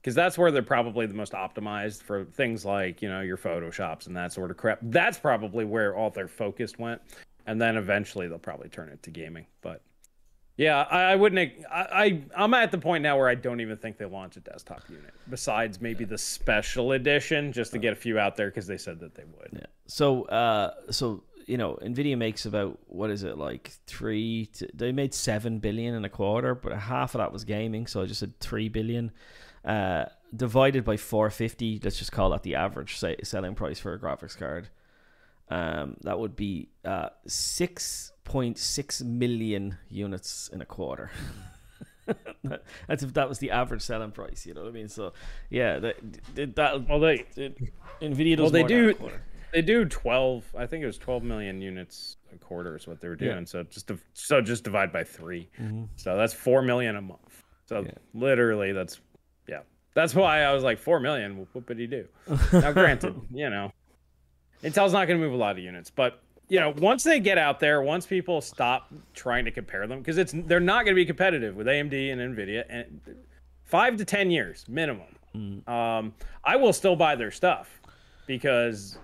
[0.00, 3.36] because uh, that's where they're probably the most optimized for things like you know your
[3.36, 4.78] photoshops and that sort of crap.
[4.82, 7.00] That's probably where all their focus went,
[7.46, 9.46] and then eventually they'll probably turn it to gaming.
[9.62, 9.82] But
[10.56, 11.52] Yeah, I, I wouldn't.
[11.70, 14.40] I, I am at the point now where I don't even think they launch a
[14.40, 15.12] desktop unit.
[15.28, 19.00] Besides maybe the special edition, just to get a few out there because they said
[19.00, 19.50] that they would.
[19.52, 19.66] Yeah.
[19.86, 24.46] So, uh, so you know, Nvidia makes about what is it like three?
[24.54, 27.86] To, they made seven billion in a quarter, but half of that was gaming.
[27.86, 29.12] So I just said three billion.
[29.64, 33.98] Uh, divided by 450 let's just call that the average say, selling price for a
[33.98, 34.68] graphics card
[35.48, 41.10] um, that would be uh, 6.6 million units in a quarter
[42.86, 45.12] that's if that was the average selling price you know what i mean so
[45.50, 45.96] yeah that,
[46.34, 47.56] that well they it,
[48.00, 48.94] nvidia does well they do
[49.52, 53.08] they do 12 i think it was 12 million units a quarter is what they
[53.08, 53.44] were doing yeah.
[53.44, 55.84] so just so just divide by 3 mm-hmm.
[55.96, 57.92] so that's 4 million a month so yeah.
[58.14, 59.00] literally that's
[59.48, 59.60] yeah
[59.96, 61.46] that's why I was like, four million.
[61.52, 62.06] What would he do?
[62.52, 63.72] now, granted, you know,
[64.62, 67.38] Intel's not going to move a lot of units, but you know, once they get
[67.38, 71.00] out there, once people stop trying to compare them, because it's they're not going to
[71.00, 73.00] be competitive with AMD and Nvidia, and
[73.64, 75.16] five to ten years minimum.
[75.34, 75.66] Mm.
[75.66, 77.80] Um, I will still buy their stuff
[78.26, 78.98] because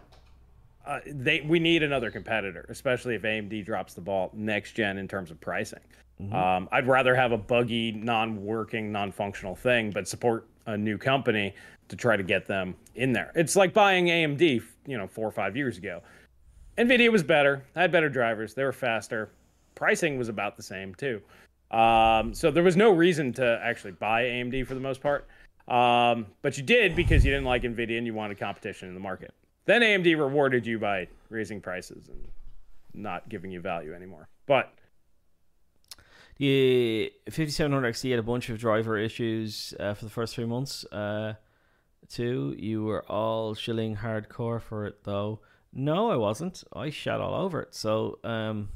[0.86, 5.06] uh, they we need another competitor, especially if AMD drops the ball next gen in
[5.06, 5.80] terms of pricing.
[6.20, 6.34] Mm-hmm.
[6.34, 11.54] Um, I'd rather have a buggy, non-working, non-functional thing, but support a new company
[11.88, 13.32] to try to get them in there.
[13.34, 16.02] It's like buying AMD, you know, four or five years ago.
[16.78, 19.30] Nvidia was better, had better drivers, they were faster.
[19.74, 21.20] Pricing was about the same too.
[21.70, 25.26] Um, so there was no reason to actually buy AMD for the most part.
[25.68, 29.00] Um, but you did because you didn't like Nvidia and you wanted competition in the
[29.00, 29.32] market.
[29.64, 32.28] Then AMD rewarded you by raising prices and
[32.94, 34.28] not giving you value anymore.
[34.46, 34.72] But
[36.36, 40.84] the 5700XT had a bunch of driver issues uh, for the first three months.
[40.86, 41.34] Uh,
[42.08, 45.40] two, you were all shilling hardcore for it though.
[45.72, 46.64] No, I wasn't.
[46.72, 47.74] I shot all over it.
[47.74, 48.68] So, um,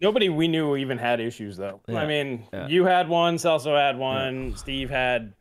[0.00, 1.80] nobody we knew even had issues though.
[1.86, 2.66] Yeah, I mean, yeah.
[2.68, 4.56] you had one, Celso had one, yeah.
[4.56, 5.34] Steve had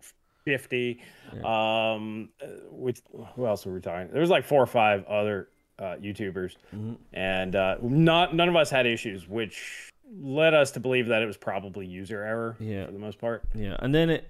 [0.46, 1.02] 50.
[1.44, 2.30] Um,
[2.72, 3.02] which
[3.36, 4.10] who else were we talking?
[4.12, 6.94] There was like four or five other uh, YouTubers, mm-hmm.
[7.14, 11.26] and uh, not none of us had issues, which led us to believe that it
[11.26, 12.86] was probably user error yeah.
[12.86, 13.44] for the most part.
[13.56, 14.30] Yeah, and then it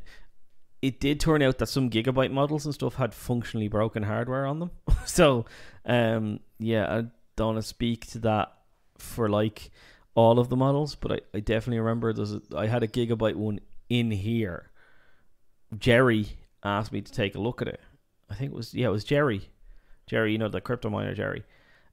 [0.82, 4.60] it did turn out that some gigabyte models and stuff had functionally broken hardware on
[4.60, 4.71] them.
[5.06, 5.45] so,
[5.86, 7.06] um, yeah, I
[7.38, 8.54] don't want to speak to that
[8.97, 9.71] for like
[10.13, 13.36] all of the models, but I, I definitely remember there's a, I had a gigabyte
[13.36, 14.71] one in here.
[15.79, 17.81] Jerry asked me to take a look at it.
[18.29, 19.49] I think it was yeah, it was Jerry.
[20.07, 21.43] Jerry, you know the crypto miner Jerry.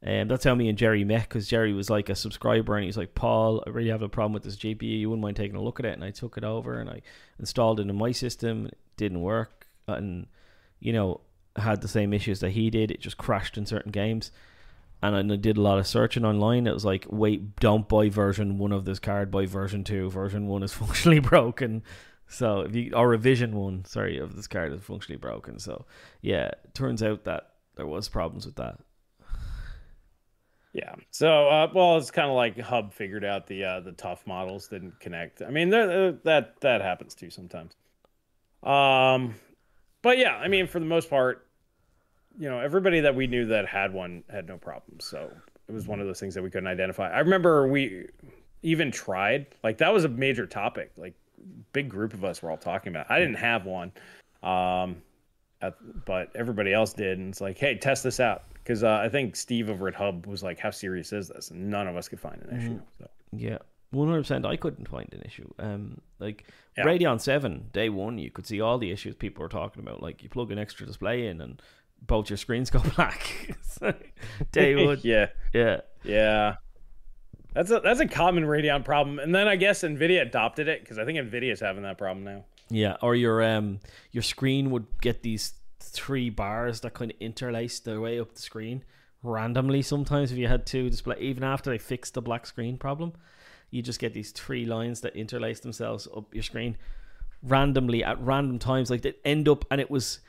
[0.03, 2.97] And that's how me and Jerry met because Jerry was like a subscriber and he's
[2.97, 5.01] like, Paul, I really have a problem with this GPU.
[5.01, 5.93] You wouldn't mind taking a look at it?
[5.93, 7.03] And I took it over and I
[7.39, 8.67] installed it in my system.
[8.67, 9.67] It didn't work.
[9.87, 10.27] And,
[10.79, 11.21] you know,
[11.57, 12.91] had the same issues that he did.
[12.91, 14.33] It just crashed in certain games.
[15.03, 16.67] And I did a lot of searching online.
[16.67, 20.11] It was like, wait, don't buy version one of this card, buy version two.
[20.11, 21.83] Version one is functionally broken.
[22.31, 25.59] So if you or revision one, sorry, of this card is functionally broken.
[25.59, 25.85] So
[26.23, 28.79] yeah, turns out that there was problems with that.
[30.73, 30.95] Yeah.
[31.11, 34.69] So, uh, well, it's kind of like Hub figured out the uh, the TUF models
[34.69, 35.43] didn't connect.
[35.43, 37.75] I mean, that that happens too sometimes.
[38.63, 39.35] Um,
[40.03, 41.49] but yeah, I mean, for the most part,
[42.39, 45.05] you know, everybody that we knew that had one had no problems.
[45.05, 45.33] So
[45.69, 47.11] it was one of those things that we couldn't identify.
[47.11, 48.07] I remember we
[48.63, 49.47] even tried.
[49.65, 50.93] Like that was a major topic.
[50.97, 51.15] Like
[51.73, 53.11] big group of us were all talking about.
[53.11, 53.93] I didn't have one.
[54.43, 55.03] Um,
[55.63, 55.75] at,
[56.05, 59.37] but everybody else did, and it's like, hey, test this out because uh, I think
[59.37, 62.21] Steve over at Hub was like, "How serious is this?" And none of us could
[62.21, 62.75] find an issue.
[62.75, 63.11] Mm, so.
[63.33, 63.59] Yeah,
[63.91, 64.47] one hundred percent.
[64.47, 65.51] I couldn't find an issue.
[65.59, 66.85] Um, like yeah.
[66.85, 70.03] Radeon Seven day one, you could see all the issues people were talking about.
[70.03, 71.61] Like you plug an extra display in, and
[72.07, 73.57] both your screens go black.
[74.53, 76.57] day one, yeah, yeah, yeah.
[77.55, 79.19] That's a that's a common Radeon problem.
[79.19, 82.45] And then I guess Nvidia adopted it because I think Nvidia's having that problem now.
[82.69, 83.81] Yeah, or your um
[84.13, 88.43] your screen would get these three bars that kind of interlace their way up the
[88.43, 88.85] screen
[89.23, 89.83] randomly.
[89.83, 93.13] Sometimes if you had two display, even after they fixed the black screen problem,
[93.71, 96.77] you just get these three lines that interlace themselves up your screen
[97.43, 98.91] randomly at random times.
[98.91, 100.21] Like they end up, and it was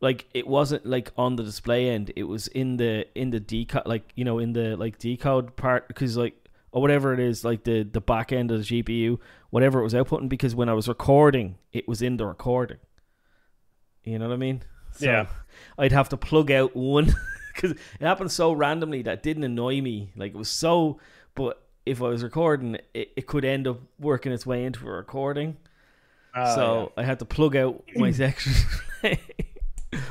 [0.00, 2.12] like it wasn't like on the display end.
[2.16, 5.88] It was in the in the decode, like you know, in the like decode part
[5.88, 6.39] because like
[6.72, 9.18] or whatever it is, like the the back end of the GPU,
[9.50, 10.28] whatever it was outputting.
[10.28, 12.78] Because when I was recording, it was in the recording.
[14.04, 14.62] You know what I mean?
[14.92, 15.26] So yeah.
[15.78, 17.14] I'd have to plug out one
[17.54, 20.12] because it happened so randomly that didn't annoy me.
[20.16, 20.98] Like it was so,
[21.34, 24.90] but if I was recording, it, it could end up working its way into a
[24.90, 25.56] recording.
[26.34, 27.02] Uh, so yeah.
[27.02, 28.52] I had to plug out my section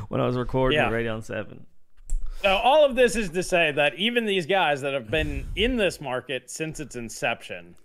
[0.09, 0.89] when I was recording yeah.
[0.89, 1.65] Radeon 7.
[2.41, 5.75] So all of this is to say that even these guys that have been in
[5.75, 7.75] this market since its inception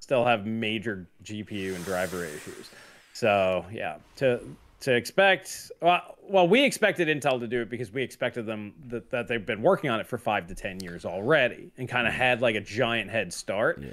[0.00, 2.70] still have major GPU and driver issues.
[3.14, 4.40] So yeah, to
[4.80, 9.10] to expect well, well we expected Intel to do it because we expected them that,
[9.10, 12.12] that they've been working on it for five to ten years already and kind of
[12.12, 13.80] had like a giant head start.
[13.80, 13.92] Yeah.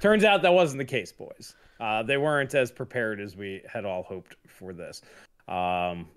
[0.00, 1.54] Turns out that wasn't the case, boys.
[1.78, 5.00] Uh, they weren't as prepared as we had all hoped for this.
[5.48, 6.08] Um,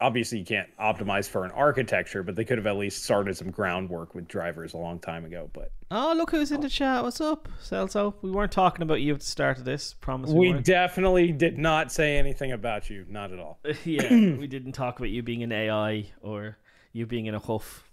[0.00, 3.50] obviously you can't optimize for an architecture, but they could have at least started some
[3.50, 5.50] groundwork with drivers a long time ago.
[5.52, 7.02] But Oh, look who's in the chat.
[7.02, 8.14] What's up, Celso?
[8.22, 9.94] We weren't talking about you at the start of this.
[9.94, 13.58] Promise we we definitely did not say anything about you, not at all.
[13.84, 16.56] yeah, we didn't talk about you being an AI or
[16.92, 17.84] you being in a huff.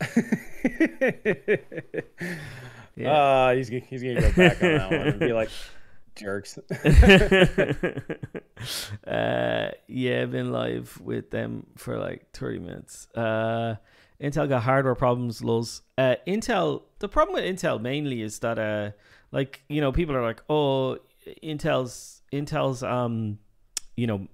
[2.96, 3.12] Yeah.
[3.12, 5.50] Uh, he's he's gonna go back on that one and be like,
[6.16, 6.58] jerks.
[9.06, 13.08] uh, yeah, been live with them for like 30 minutes.
[13.14, 13.76] Uh,
[14.20, 15.82] Intel got hardware problems, lulz.
[15.98, 18.90] Uh, Intel, the problem with Intel mainly is that, uh,
[19.30, 20.98] like, you know, people are like, oh,
[21.42, 23.38] Intel's, Intel's, um,
[23.96, 24.26] you know,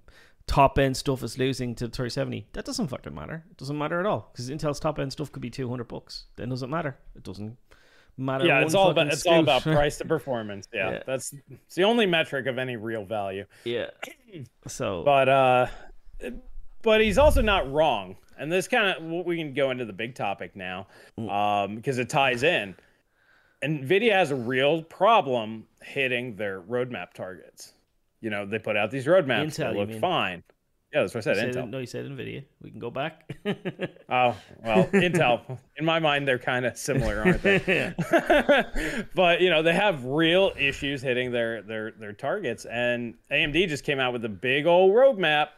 [0.47, 2.49] top end stuff is losing to the 3070.
[2.53, 3.45] That doesn't fucking matter.
[3.51, 6.27] It doesn't matter at all because Intel's top end stuff could be 200 bucks.
[6.37, 6.97] Then doesn't matter.
[7.17, 7.57] It doesn't
[8.17, 8.47] matter.
[8.47, 10.69] yeah, it's all about fucking it's all about price to performance.
[10.73, 11.03] Yeah, Yeah.
[11.07, 13.45] that's it's the only metric of any real value.
[13.65, 13.91] yeah.
[14.67, 15.67] So, But uh,
[16.83, 18.17] but he's also not wrong.
[18.39, 20.87] And this kind of we can go into the big topic now,
[21.19, 22.75] um, because it ties in.
[23.63, 27.73] Nvidia has a real problem hitting their roadmap targets.
[28.21, 30.43] You know, they put out these roadmaps Intel, that you look fine.
[30.93, 31.55] Yeah, that's what I you said.
[31.55, 31.71] said- Intel.
[31.71, 32.45] no, you said Nvidia.
[32.61, 33.31] We can go back.
[34.15, 35.59] Oh well, Intel.
[35.79, 37.95] In my mind, they're kind of similar, aren't they?
[39.15, 43.85] but you know, they have real issues hitting their their their targets, and AMD just
[43.85, 45.49] came out with a big old roadmap.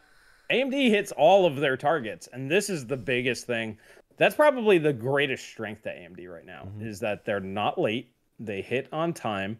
[0.52, 3.76] AMD hits all of their targets, and this is the biggest thing.
[4.18, 6.86] That's probably the greatest strength to AMD right now mm-hmm.
[6.86, 8.12] is that they're not late.
[8.38, 9.58] They hit on time,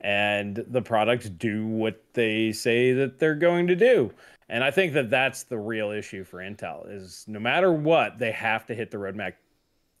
[0.00, 4.10] and the products do what they say that they're going to do.
[4.52, 8.32] And I think that that's the real issue for Intel is no matter what, they
[8.32, 9.32] have to hit the roadmap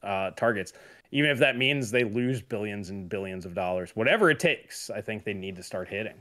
[0.02, 0.74] uh, targets,
[1.10, 3.92] even if that means they lose billions and billions of dollars.
[3.96, 6.20] Whatever it takes, I think they need to start hitting.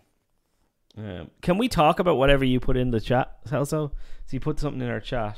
[1.42, 3.92] Can we talk about whatever you put in the chat, Celso?
[3.92, 3.92] So
[4.30, 5.38] you put something in our chat.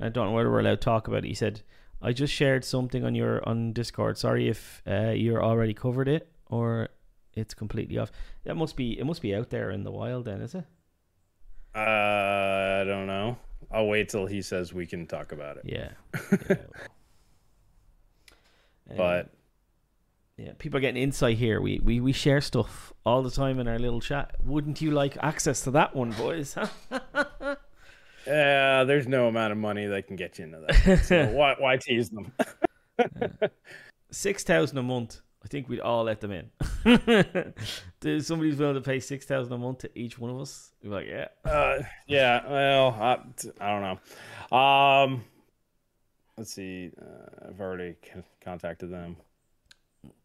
[0.00, 1.28] I don't know whether we're allowed to talk about it.
[1.28, 1.62] He said,
[2.00, 4.16] "I just shared something on your on Discord.
[4.16, 6.90] Sorry if uh, you're already covered it or
[7.34, 8.12] it's completely off.
[8.44, 9.04] That must be it.
[9.04, 10.64] Must be out there in the wild, then, is it?
[11.78, 13.38] Uh, I don't know.
[13.70, 15.64] I'll wait till he says we can talk about it.
[15.66, 15.90] Yeah.
[16.48, 16.56] yeah.
[18.90, 19.30] Um, But
[20.36, 21.60] yeah, people are getting insight here.
[21.60, 24.36] We, we we share stuff all the time in our little chat.
[24.44, 26.56] Wouldn't you like access to that one, boys?
[26.90, 27.56] uh,
[28.26, 31.00] there's no amount of money that can get you into that.
[31.04, 32.32] So why, why tease them?
[34.10, 35.20] six thousand a month.
[35.44, 36.50] I think we'd all let them in.
[38.22, 40.72] Somebody's willing to pay six thousand a month to each one of us.
[40.82, 41.28] We're like, yeah.
[41.44, 43.18] Uh, yeah, well, I,
[43.60, 44.00] I don't
[44.50, 44.56] know.
[44.56, 45.24] Um,
[46.36, 46.90] let's see.
[47.00, 47.96] Uh, I've already
[48.44, 49.16] contacted them.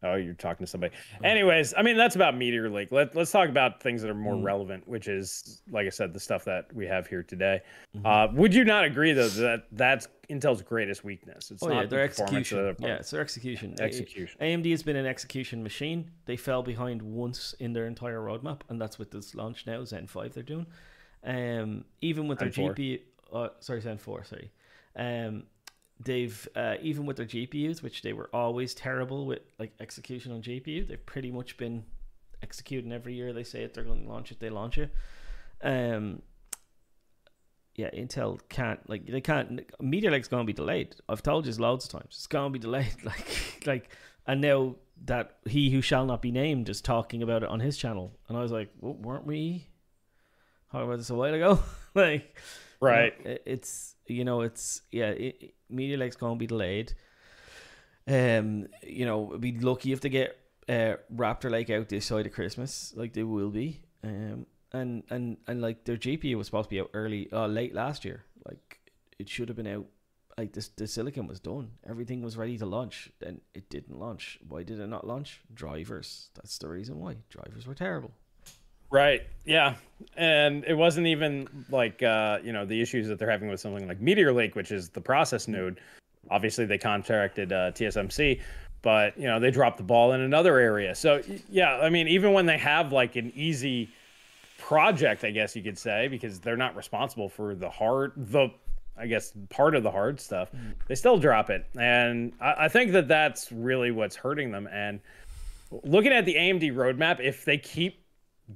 [0.03, 0.93] Oh, you're talking to somebody.
[1.23, 2.91] Anyways, I mean that's about Meteor Lake.
[2.91, 4.43] Let, let's talk about things that are more Mm.
[4.43, 7.61] relevant, which is, like I said, the stuff that we have here today.
[7.95, 8.01] Mhm.
[8.05, 11.49] Uh, would you not agree though that that's Intel's greatest weakness?
[11.51, 12.75] It's Oh not yeah, their performance of execution.
[12.81, 13.75] the- Yeah, it's their execution.
[13.79, 14.39] execution.
[14.41, 16.11] AMD has been an execution machine.
[16.25, 20.07] They fell behind once in their entire roadmap, and that's with this launch now, Zen
[20.07, 20.33] five.
[20.33, 20.67] They're doing.
[21.23, 22.99] Um, even with their GPU,
[23.31, 24.51] uh, sorry, Zen four, sorry.
[24.95, 25.43] Um,
[25.99, 30.41] they've uh, even with their GPUs, which they were always terrible with, like execution on
[30.41, 30.87] GPU.
[30.87, 31.83] They've pretty much been
[32.41, 33.31] executing every year.
[33.33, 34.93] They say it, they're going to launch it, they launch it.
[35.61, 36.21] Um,
[37.75, 39.61] yeah, Intel can't like they can't.
[39.81, 40.95] Meteor Lake's going to be delayed.
[41.09, 42.05] I've told you loads of times.
[42.15, 42.93] It's going to be delayed.
[43.03, 43.89] Like like,
[44.27, 44.75] and now
[45.05, 48.37] that he who shall not be named is talking about it on his channel, and
[48.37, 49.67] I was like, well, weren't we
[50.71, 51.59] talking about this a while ago?
[51.95, 53.13] like, you know, Right.
[53.25, 55.09] it- it's you know it's yeah.
[55.09, 56.93] It, Lake's going to be delayed.
[58.07, 60.37] Um, you know, be lucky if they get
[60.67, 63.81] uh, Raptor Lake out this side of Christmas, like they will be.
[64.03, 67.73] Um, and and and like their GPU was supposed to be out early, uh, late
[67.73, 68.25] last year.
[68.45, 69.85] Like it should have been out.
[70.37, 71.73] Like this, the silicon was done.
[71.87, 73.11] Everything was ready to launch.
[73.19, 74.39] Then it didn't launch.
[74.47, 75.41] Why did it not launch?
[75.53, 76.29] Drivers.
[76.33, 77.17] That's the reason why.
[77.29, 78.11] Drivers were terrible.
[78.93, 79.25] Right.
[79.43, 79.73] Yeah.
[80.17, 83.87] And it wasn't even like uh, you know, the issues that they're having with something
[83.87, 85.79] like Meteor Lake, which is the process node.
[86.29, 88.39] Obviously they contracted uh, TSMC,
[88.83, 90.93] but you know, they dropped the ball in another area.
[90.93, 93.89] So yeah, I mean, even when they have like an easy
[94.59, 98.49] project, I guess you could say, because they're not responsible for the hard the
[98.95, 100.51] I guess part of the hard stuff,
[100.87, 101.65] they still drop it.
[101.79, 104.67] And I, I think that that's really what's hurting them.
[104.71, 104.99] And
[105.83, 108.02] looking at the AMD roadmap, if they keep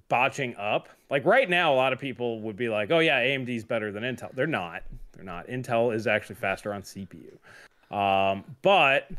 [0.09, 3.63] botching up, like right now, a lot of people would be like, "Oh yeah, AMD's
[3.63, 4.83] better than Intel." They're not.
[5.13, 5.47] They're not.
[5.47, 7.37] Intel is actually faster on CPU,
[7.95, 9.09] um, but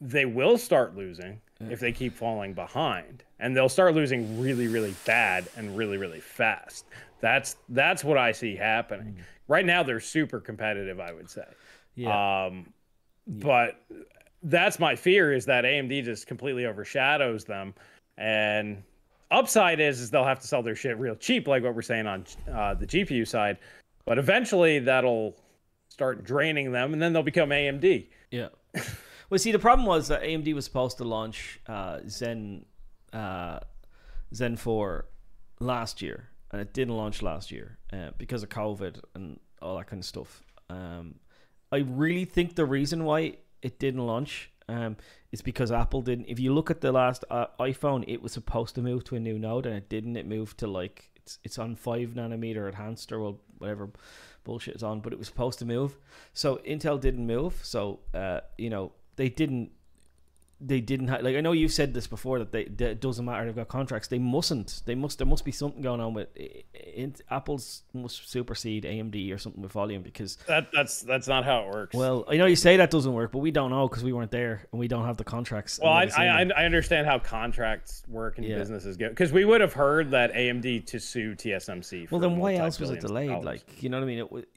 [0.00, 4.94] they will start losing if they keep falling behind, and they'll start losing really, really
[5.06, 6.86] bad and really, really fast.
[7.20, 9.14] That's that's what I see happening.
[9.14, 9.22] Mm.
[9.48, 11.00] Right now, they're super competitive.
[11.00, 11.46] I would say.
[11.94, 12.46] Yeah.
[12.46, 12.72] Um,
[13.26, 13.80] but
[14.42, 17.74] that's my fear is that AMD just completely overshadows them,
[18.18, 18.82] and
[19.30, 22.06] upside is is they'll have to sell their shit real cheap, like what we're saying
[22.06, 23.58] on uh, the GPU side.
[24.04, 25.36] But eventually, that'll
[25.88, 28.08] start draining them, and then they'll become AMD.
[28.30, 28.48] Yeah.
[29.30, 32.64] well, see, the problem was that AMD was supposed to launch uh, Zen
[33.12, 33.60] uh,
[34.34, 35.06] Zen 4
[35.60, 39.86] last year, and it didn't launch last year uh, because of COVID and all that
[39.86, 40.42] kind of stuff.
[40.68, 41.16] Um,
[41.72, 44.96] I really think the reason why it didn't launch um,
[45.32, 46.26] is because Apple didn't.
[46.26, 49.20] If you look at the last uh, iPhone, it was supposed to move to a
[49.20, 50.16] new node and it didn't.
[50.16, 53.90] It moved to like it's it's on five nanometer enhanced or whatever
[54.44, 55.96] bullshit is on, but it was supposed to move.
[56.32, 57.60] So Intel didn't move.
[57.62, 59.70] So uh, you know they didn't
[60.60, 63.24] they didn't have like I know you've said this before that they that it doesn't
[63.24, 66.28] matter they've got contracts they mustn't they must there must be something going on with
[66.34, 71.60] it, Apple's must supersede AMD or something with volume because that that's that's not how
[71.60, 71.96] it works.
[71.96, 74.30] Well, I know you say that doesn't work, but we don't know because we weren't
[74.30, 75.78] there and we don't have the contracts.
[75.82, 78.56] Well, I I, I, understand how contracts work and yeah.
[78.56, 82.10] businesses go because we would have heard that AMD to sue TSMC.
[82.10, 83.44] well, then why else was it delayed?
[83.44, 84.18] Like you know what I mean?
[84.20, 84.48] It,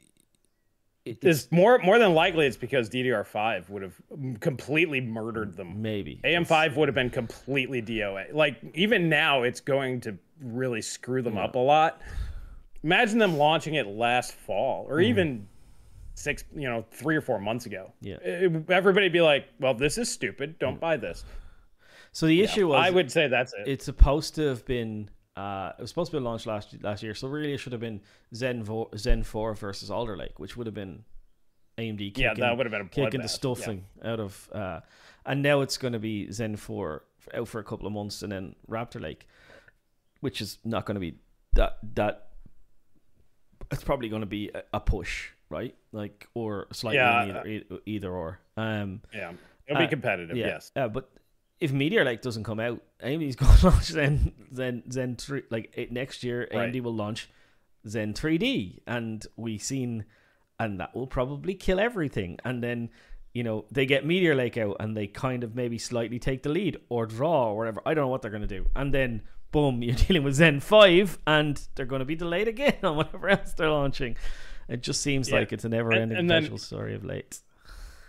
[1.04, 3.94] it, it's more more than likely it's because DDR5 would have
[4.40, 5.80] completely murdered them.
[5.80, 8.34] Maybe AM5 would have been completely DOA.
[8.34, 11.44] Like even now, it's going to really screw them yeah.
[11.44, 12.00] up a lot.
[12.82, 15.04] Imagine them launching it last fall or mm.
[15.04, 15.48] even
[16.14, 17.92] six, you know, three or four months ago.
[18.02, 20.58] Yeah, it, everybody'd be like, "Well, this is stupid.
[20.58, 20.80] Don't mm.
[20.80, 21.24] buy this."
[22.12, 23.68] So the issue yeah, was, I would say that's it.
[23.68, 27.14] It's supposed to have been uh, it was supposed to be launched last last year,
[27.14, 28.00] so really it should have been
[28.34, 31.04] Zen vo- Zen Four versus Alder Lake, which would have been
[31.78, 34.12] AMD kicking, yeah, that would have been kicking the stuffing yeah.
[34.12, 34.80] out of, uh,
[35.24, 38.32] and now it's going to be Zen Four out for a couple of months, and
[38.32, 39.26] then Raptor Lake,
[40.20, 41.16] which is not going to be
[41.54, 42.26] that that.
[43.70, 45.76] It's probably going to be a, a push, right?
[45.92, 48.40] Like or slightly yeah, either, uh, either or.
[48.56, 49.32] Um, yeah,
[49.66, 50.36] it'll be uh, competitive.
[50.36, 51.08] Yeah, yes, uh, but
[51.60, 55.72] if Meteor Lake doesn't come out, AMD's going to launch Zen Zen Zen three like
[55.74, 56.48] it, next year.
[56.52, 56.72] Right.
[56.72, 57.28] AMD will launch
[57.86, 60.04] Zen 3D, and we've seen,
[60.58, 62.38] and that will probably kill everything.
[62.44, 62.90] And then
[63.32, 66.48] you know they get Meteor Lake out, and they kind of maybe slightly take the
[66.48, 67.82] lead or draw or whatever.
[67.84, 70.60] I don't know what they're going to do, and then boom, you're dealing with Zen
[70.60, 74.16] 5, and they're going to be delayed again on whatever else they're launching.
[74.68, 75.40] It just seems yeah.
[75.40, 77.40] like it's a never-ending and, and then, story of late.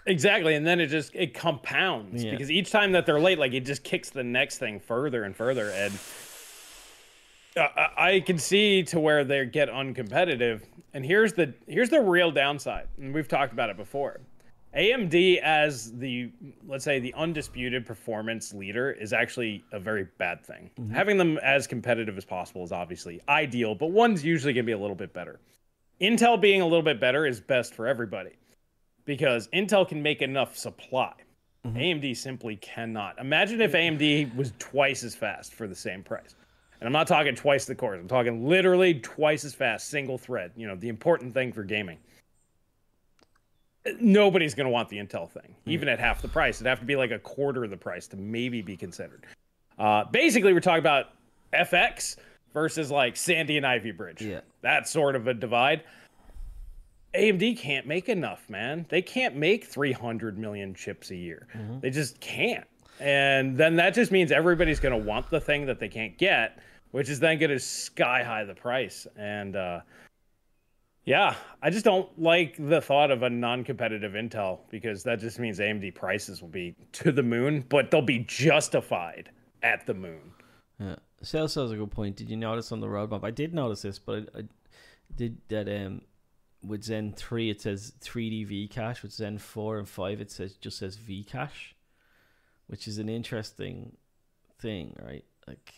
[0.05, 2.31] Exactly, and then it just it compounds yeah.
[2.31, 5.35] because each time that they're late, like it just kicks the next thing further and
[5.35, 5.93] further, and
[7.55, 10.61] I can see to where they get uncompetitive.
[10.93, 14.21] And here's the here's the real downside, and we've talked about it before.
[14.75, 16.31] AMD as the
[16.65, 20.71] let's say the undisputed performance leader is actually a very bad thing.
[20.79, 20.93] Mm-hmm.
[20.93, 24.71] Having them as competitive as possible is obviously ideal, but one's usually going to be
[24.71, 25.41] a little bit better.
[25.99, 28.31] Intel being a little bit better is best for everybody
[29.05, 31.13] because Intel can make enough supply.
[31.65, 31.77] Mm-hmm.
[31.77, 33.19] AMD simply cannot.
[33.19, 36.35] Imagine if AMD was twice as fast for the same price.
[36.79, 37.99] And I'm not talking twice the cores.
[37.99, 40.51] I'm talking literally twice as fast, single thread.
[40.55, 41.99] You know, the important thing for gaming.
[43.99, 45.71] Nobody's going to want the Intel thing, mm-hmm.
[45.71, 46.57] even at half the price.
[46.57, 49.25] It'd have to be like a quarter of the price to maybe be considered.
[49.77, 51.13] Uh, basically, we're talking about
[51.53, 52.17] FX
[52.53, 54.21] versus like Sandy and Ivy Bridge.
[54.21, 54.41] Yeah.
[54.61, 55.83] That's sort of a divide.
[57.13, 58.85] AMD can't make enough, man.
[58.89, 61.47] They can't make 300 million chips a year.
[61.53, 61.79] Mm-hmm.
[61.81, 62.67] They just can't.
[62.99, 66.59] And then that just means everybody's going to want the thing that they can't get,
[66.91, 69.07] which is then going to sky high the price.
[69.17, 69.81] And uh,
[71.03, 75.39] yeah, I just don't like the thought of a non competitive Intel because that just
[75.39, 79.31] means AMD prices will be to the moon, but they'll be justified
[79.63, 80.31] at the moon.
[80.79, 80.95] Yeah.
[81.23, 82.15] Sales has a good point.
[82.15, 83.23] Did you notice on the roadmap?
[83.23, 84.43] I did notice this, but I, I
[85.15, 86.01] did that um
[86.63, 89.01] with Zen three it says 3D V cache.
[89.03, 91.75] With Zen four and five it says just says V cache,
[92.67, 93.97] which is an interesting
[94.59, 95.25] thing, right?
[95.47, 95.73] Like,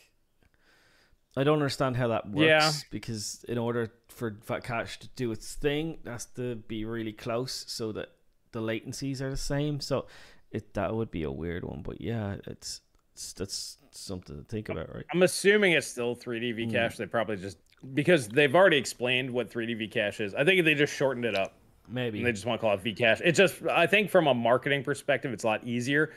[1.36, 2.72] I don't understand how that works yeah.
[2.92, 7.14] because in order for that cache to do its thing, it has to be really
[7.14, 8.10] close so that
[8.52, 9.80] the latencies are the same.
[9.80, 10.08] So
[10.52, 12.82] it that would be a weird one, but yeah, it's,
[13.14, 15.06] it's that's something to think about, right?
[15.12, 16.96] I'm assuming it's still 3D V cache.
[16.96, 16.98] Mm.
[16.98, 17.58] They probably just
[17.94, 20.34] because they've already explained what 3D Vcache is.
[20.36, 21.56] I think they just shortened it up.
[21.88, 23.22] Maybe they just want to call it Vcache.
[23.24, 26.12] It's just I think from a marketing perspective, it's a lot easier.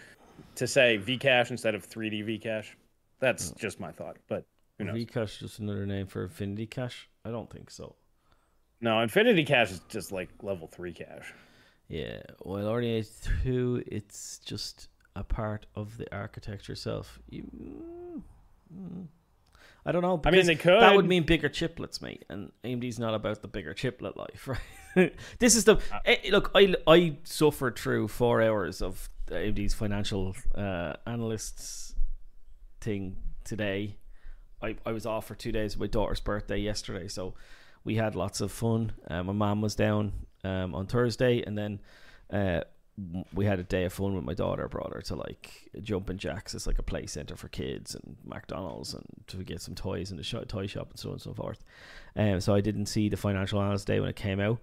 [0.56, 2.66] to say Vcache instead of 3D Vcache.
[3.18, 4.44] That's just my thought, but
[4.78, 4.96] who knows?
[4.96, 7.08] Vcache just another name for Infinity Cache?
[7.24, 7.96] I don't think so.
[8.80, 11.32] No, Infinity Cache is just like level three cache.
[11.88, 17.18] Yeah, well, RDNA two, it's just a part of the architecture itself.
[17.30, 18.22] You, mm,
[18.74, 19.06] mm.
[19.86, 20.20] I don't know.
[20.24, 20.82] I mean, they could.
[20.82, 22.24] That would mean bigger chiplets, mate.
[22.28, 24.48] And AMD's not about the bigger chiplet life,
[24.96, 25.14] right?
[25.38, 26.50] this is the eh, look.
[26.54, 31.94] I I suffered through four hours of AMD's financial uh, analysts
[32.80, 33.96] thing today.
[34.60, 35.76] I I was off for two days.
[35.76, 37.34] My daughter's birthday yesterday, so
[37.84, 38.92] we had lots of fun.
[39.08, 40.12] Uh, my mom was down
[40.42, 41.80] um, on Thursday, and then
[42.32, 42.62] uh,
[43.34, 44.68] we had a day of fun with my daughter.
[44.68, 46.54] Brought her to like Jumping Jacks.
[46.54, 50.16] It's like a play center for kids, and McDonald's, and to get some toys in
[50.16, 51.62] the toy shop and so on and so forth.
[52.16, 54.58] Um, so I didn't see the financial analyst day when it came out,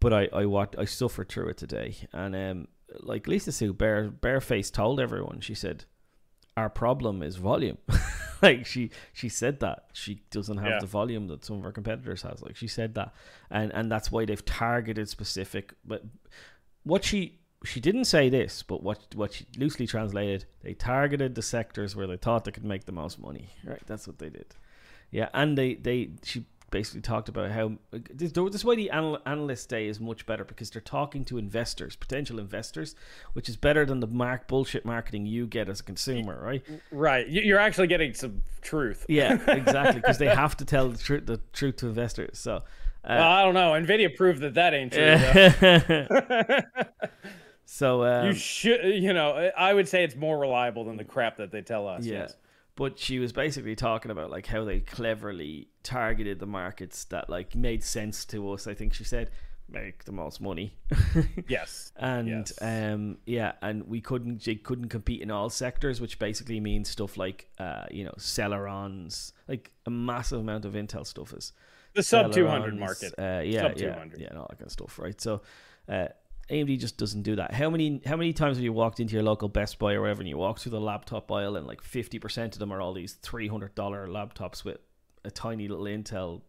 [0.00, 2.68] but I I watched, I suffered through it today, and um,
[3.00, 5.40] like Lisa Su bare barefaced told everyone.
[5.40, 5.84] She said,
[6.56, 7.78] "Our problem is volume."
[8.42, 10.78] like she she said that she doesn't have Yeah.
[10.80, 12.42] the volume that some of our competitors has.
[12.42, 13.14] Like she said that,
[13.50, 15.72] and and that's why they've targeted specific.
[15.84, 16.04] But
[16.82, 21.42] what she she didn't say this, but what what she loosely translated, they targeted the
[21.42, 23.50] sectors where they thought they could make the most money.
[23.64, 24.46] Right, that's what they did.
[25.10, 29.18] Yeah, and they they she basically talked about how this, this is why the anal,
[29.26, 32.94] analyst day is much better because they're talking to investors, potential investors,
[33.32, 36.62] which is better than the mark bullshit marketing you get as a consumer, right?
[36.92, 39.04] Right, You- you're actually getting some truth.
[39.08, 42.38] Yeah, exactly, because they have to tell the truth the truth to investors.
[42.38, 42.62] So.
[43.02, 43.70] Uh, well, I don't know.
[43.72, 45.00] Nvidia proved that that ain't true.
[47.72, 51.36] So um, you should, you know, I would say it's more reliable than the crap
[51.36, 52.04] that they tell us.
[52.04, 52.22] Yeah.
[52.22, 52.34] Yes.
[52.74, 57.54] But she was basically talking about like how they cleverly targeted the markets that like
[57.54, 58.66] made sense to us.
[58.66, 59.30] I think she said
[59.68, 60.74] make the most money.
[61.46, 61.92] Yes.
[61.96, 62.52] and Yes.
[62.60, 67.16] um yeah, and we couldn't they couldn't compete in all sectors, which basically means stuff
[67.16, 71.52] like uh you know Celerons, like a massive amount of Intel stuff is
[71.94, 73.14] The sub 200 market.
[73.16, 74.20] Uh, yeah, Sub yeah, 200.
[74.20, 75.20] yeah, and all that kind of stuff, right?
[75.20, 75.42] So,
[75.88, 76.08] uh,
[76.50, 77.54] AMD just doesn't do that.
[77.54, 80.20] How many how many times have you walked into your local Best Buy or whatever,
[80.20, 82.92] and you walk through the laptop aisle, and like fifty percent of them are all
[82.92, 84.78] these three hundred dollar laptops with
[85.24, 86.42] a tiny little Intel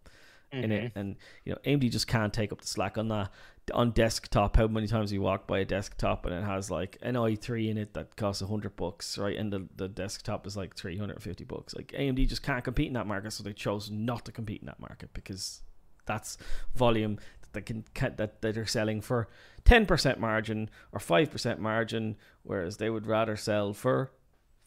[0.51, 0.71] in Mm-hmm.
[0.71, 3.31] it, and you know AMD just can't take up the slack on that.
[3.73, 7.13] On desktop, how many times you walk by a desktop and it has like an
[7.13, 9.37] i3 in it that costs a hundred bucks, right?
[9.37, 11.75] And the, the desktop is like three hundred and fifty bucks.
[11.75, 14.65] Like AMD just can't compete in that market, so they chose not to compete in
[14.65, 15.61] that market because
[16.05, 16.37] that's
[16.75, 17.19] volume
[17.53, 19.27] that they can ca- that that they're selling for
[19.65, 24.11] ten percent margin or five percent margin, whereas they would rather sell for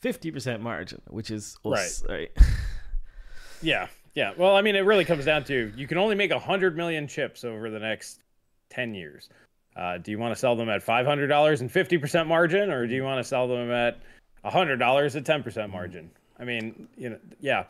[0.00, 2.30] fifty percent margin, which is us, right?
[3.62, 3.88] Yeah.
[4.14, 4.32] Yeah.
[4.36, 7.44] Well, I mean, it really comes down to you can only make 100 million chips
[7.44, 8.20] over the next
[8.70, 9.28] 10 years.
[9.74, 13.02] Uh, do you want to sell them at $500 and 50% margin, or do you
[13.02, 13.98] want to sell them at
[14.44, 16.10] $100 at 10% margin?
[16.38, 17.64] I mean, you know, yeah.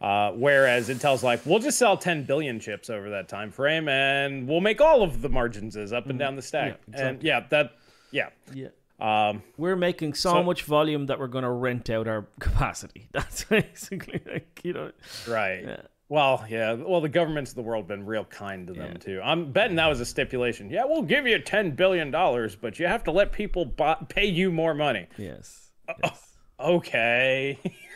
[0.00, 4.46] Uh, whereas Intel's like, we'll just sell 10 billion chips over that time frame, and
[4.46, 6.80] we'll make all of the margins is up and down the stack.
[6.82, 6.92] Mm-hmm.
[6.94, 7.72] Yeah, And yeah, that,
[8.12, 8.28] yeah.
[8.54, 8.68] yeah.
[9.00, 13.08] Um, We're making so, So- much volume that we're going to rent out our capacity.
[13.12, 14.90] That's basically like you know.
[15.28, 15.64] right.
[15.64, 15.80] Yeah.
[16.08, 16.72] Well, yeah.
[16.72, 19.20] Well, the governments of the world have been real kind to them too.
[19.22, 20.70] I'm betting that was a stipulation.
[20.70, 24.24] Yeah, we'll give you ten billion dollars, but you have to let people buy, pay
[24.26, 25.06] you more money.
[25.18, 25.70] Yes.
[25.88, 26.34] Uh, yes.
[26.58, 27.58] Okay.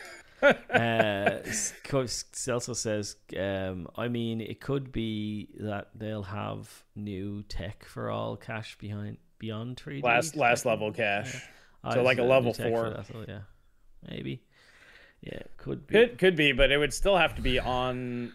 [0.69, 8.09] uh, Celso says, um, I mean, it could be that they'll have new tech for
[8.09, 10.03] all cash behind beyond 3D.
[10.03, 11.47] last last level cache.
[11.83, 13.03] I so like a level four.
[13.11, 13.41] so yeah,
[14.09, 14.41] maybe.
[15.21, 15.93] Yeah, it could be.
[15.93, 18.33] Could could be, but it would still have to be on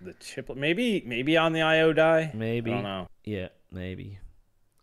[0.00, 0.54] the chip.
[0.54, 2.30] Maybe maybe on the IO die.
[2.34, 2.70] Maybe.
[2.70, 3.06] I don't know.
[3.24, 4.18] Yeah, maybe.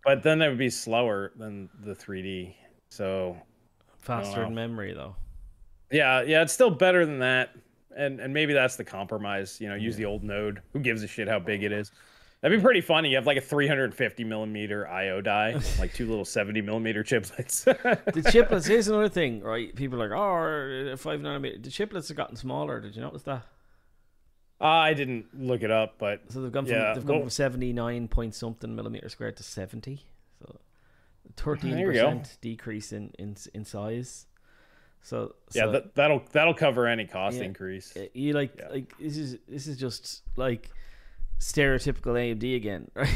[0.05, 2.55] But then it would be slower than the 3D.
[2.89, 3.37] So
[3.99, 5.15] Faster in memory though.
[5.91, 7.55] Yeah, yeah, it's still better than that.
[7.95, 9.61] And and maybe that's the compromise.
[9.61, 10.61] You know, use the old node.
[10.73, 11.91] Who gives a shit how big it is?
[12.41, 13.09] That'd be pretty funny.
[13.09, 17.63] You have like a 350 millimeter IO die, like two little 70 millimeter chiplets.
[17.63, 18.67] The chiplets.
[18.67, 19.73] here's another thing, right?
[19.73, 21.63] People are like, oh, uh, five nanometer.
[21.63, 22.81] The chiplets have gotten smaller.
[22.81, 23.45] Did you notice that?
[24.59, 27.23] Uh, I didn't look it up, but So they've gone from Yeah, they've gone well-
[27.23, 30.05] from seventy nine point something millimeter squared to seventy.
[30.39, 30.59] So
[31.37, 32.09] thirteen There you go.
[32.09, 34.25] percent decrease in, in in size.
[35.05, 37.43] So, yeah, so that, that'll that'll cover any cost Yeah.
[37.43, 37.93] increase.
[38.13, 38.69] you like Yeah.
[38.69, 40.69] like this is this is just like
[41.39, 43.09] stereotypical AMD again, right?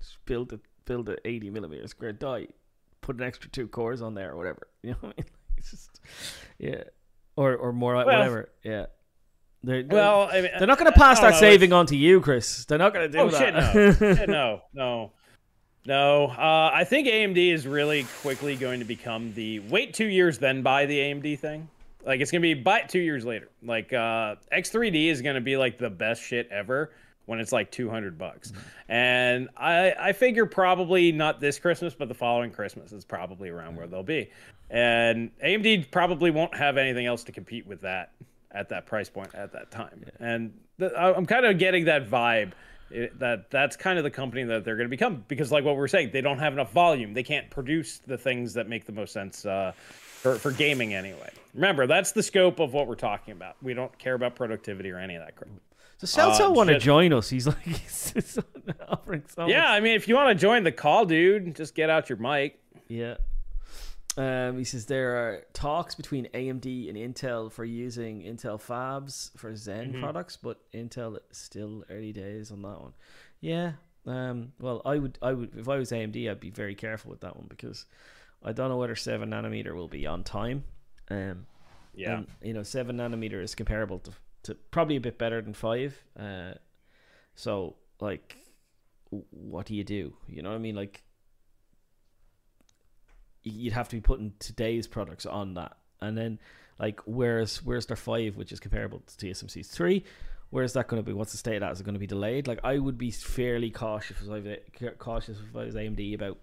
[0.00, 2.48] just build a build a eighty millimeter square die,
[3.00, 4.68] put an extra two cores on there or whatever.
[4.82, 5.30] You know what I mean?
[5.58, 6.00] It's just
[6.58, 6.82] yeah,
[7.36, 8.50] or or more whatever.
[8.64, 8.86] Yeah.
[9.64, 11.96] They're, they're- Well, I mean, they're not going to pass that know, saving on to
[11.96, 12.64] you, Chris.
[12.64, 13.72] They're not going to do Oh that.
[13.72, 15.12] shit, no, Shit, no, no.
[15.84, 20.38] No, uh, I think AMD is really quickly going to become the wait two years
[20.38, 21.68] then buy the AMD thing.
[22.04, 23.48] Like it's gonna be buy it two years later.
[23.62, 26.92] Like uh, X3D is gonna be like the best shit ever
[27.26, 28.52] when it's like 200 bucks.
[28.88, 33.76] And I I figure probably not this Christmas, but the following Christmas is probably around
[33.76, 34.30] where they'll be.
[34.70, 38.12] And AMD probably won't have anything else to compete with that
[38.50, 40.02] at that price point at that time.
[40.04, 40.26] Yeah.
[40.26, 42.52] And the, I'm kind of getting that vibe
[42.92, 45.76] it, that that's kind of the company that they're going to become because like what
[45.76, 47.14] we're saying they don't have enough volume.
[47.14, 51.30] They can't produce the things that make the most sense uh, for, for gaming anyway.
[51.54, 53.56] Remember that's the scope of what we're talking about.
[53.62, 55.50] We don't care about productivity or any of that crap.
[55.98, 57.28] So Celso uh, want to join us.
[57.28, 58.38] He's like he's
[58.88, 61.90] offering so yeah i mean if you want to join the call dude just get
[61.90, 62.58] out your mic.
[62.88, 63.16] Yeah
[64.16, 69.56] um, he says there are talks between AMD and Intel for using Intel fabs for
[69.56, 70.02] Zen mm-hmm.
[70.02, 72.92] products, but Intel still early days on that one.
[73.40, 73.72] Yeah.
[74.06, 77.20] Um, well, I would, I would, if I was AMD, I'd be very careful with
[77.20, 77.86] that one because
[78.44, 80.64] I don't know whether seven nanometer will be on time.
[81.10, 81.46] Um,
[81.94, 82.18] yeah.
[82.18, 84.10] And, you know, seven nanometer is comparable to,
[84.42, 86.02] to probably a bit better than five.
[86.18, 86.52] Uh,
[87.34, 88.36] so like,
[89.08, 90.12] what do you do?
[90.28, 90.74] You know what I mean?
[90.76, 91.02] Like,
[93.42, 96.38] you'd have to be putting today's products on that, and then
[96.78, 100.04] like where's where's their five, which is comparable to TSMC's three.
[100.50, 101.14] Where's that going to be?
[101.14, 101.72] What's the state of that?
[101.72, 102.46] Is it going to be delayed?
[102.46, 106.38] Like I would be fairly cautious if I was, cautious if I was AMD about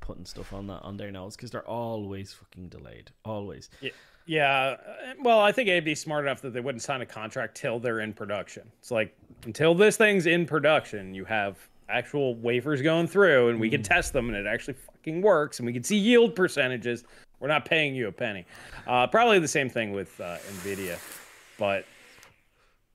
[0.00, 3.68] putting stuff on that on their nose because they're always fucking delayed, always.
[3.80, 3.90] Yeah.
[4.26, 7.78] Yeah, uh, well, I think AMD's smart enough that they wouldn't sign a contract till
[7.78, 8.70] they're in production.
[8.78, 11.56] It's like until this thing's in production, you have
[11.88, 13.88] actual wafers going through, and we can mm.
[13.88, 17.04] test them, and it actually fucking works, and we can see yield percentages.
[17.40, 18.44] We're not paying you a penny.
[18.86, 20.98] Uh, probably the same thing with uh, Nvidia,
[21.58, 21.84] but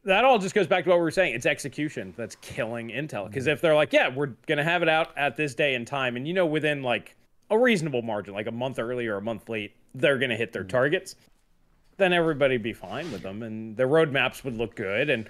[0.04, 1.34] that all just goes back to what we were saying.
[1.34, 3.28] It's execution that's killing Intel.
[3.28, 6.16] Because if they're like, yeah, we're gonna have it out at this day and time,
[6.16, 7.16] and you know, within like
[7.50, 10.66] a reasonable margin, like a month early or a month late, they're gonna hit their
[10.66, 10.70] mm.
[10.70, 11.16] targets
[11.98, 15.30] then everybody'd be fine with them and their roadmaps would look good and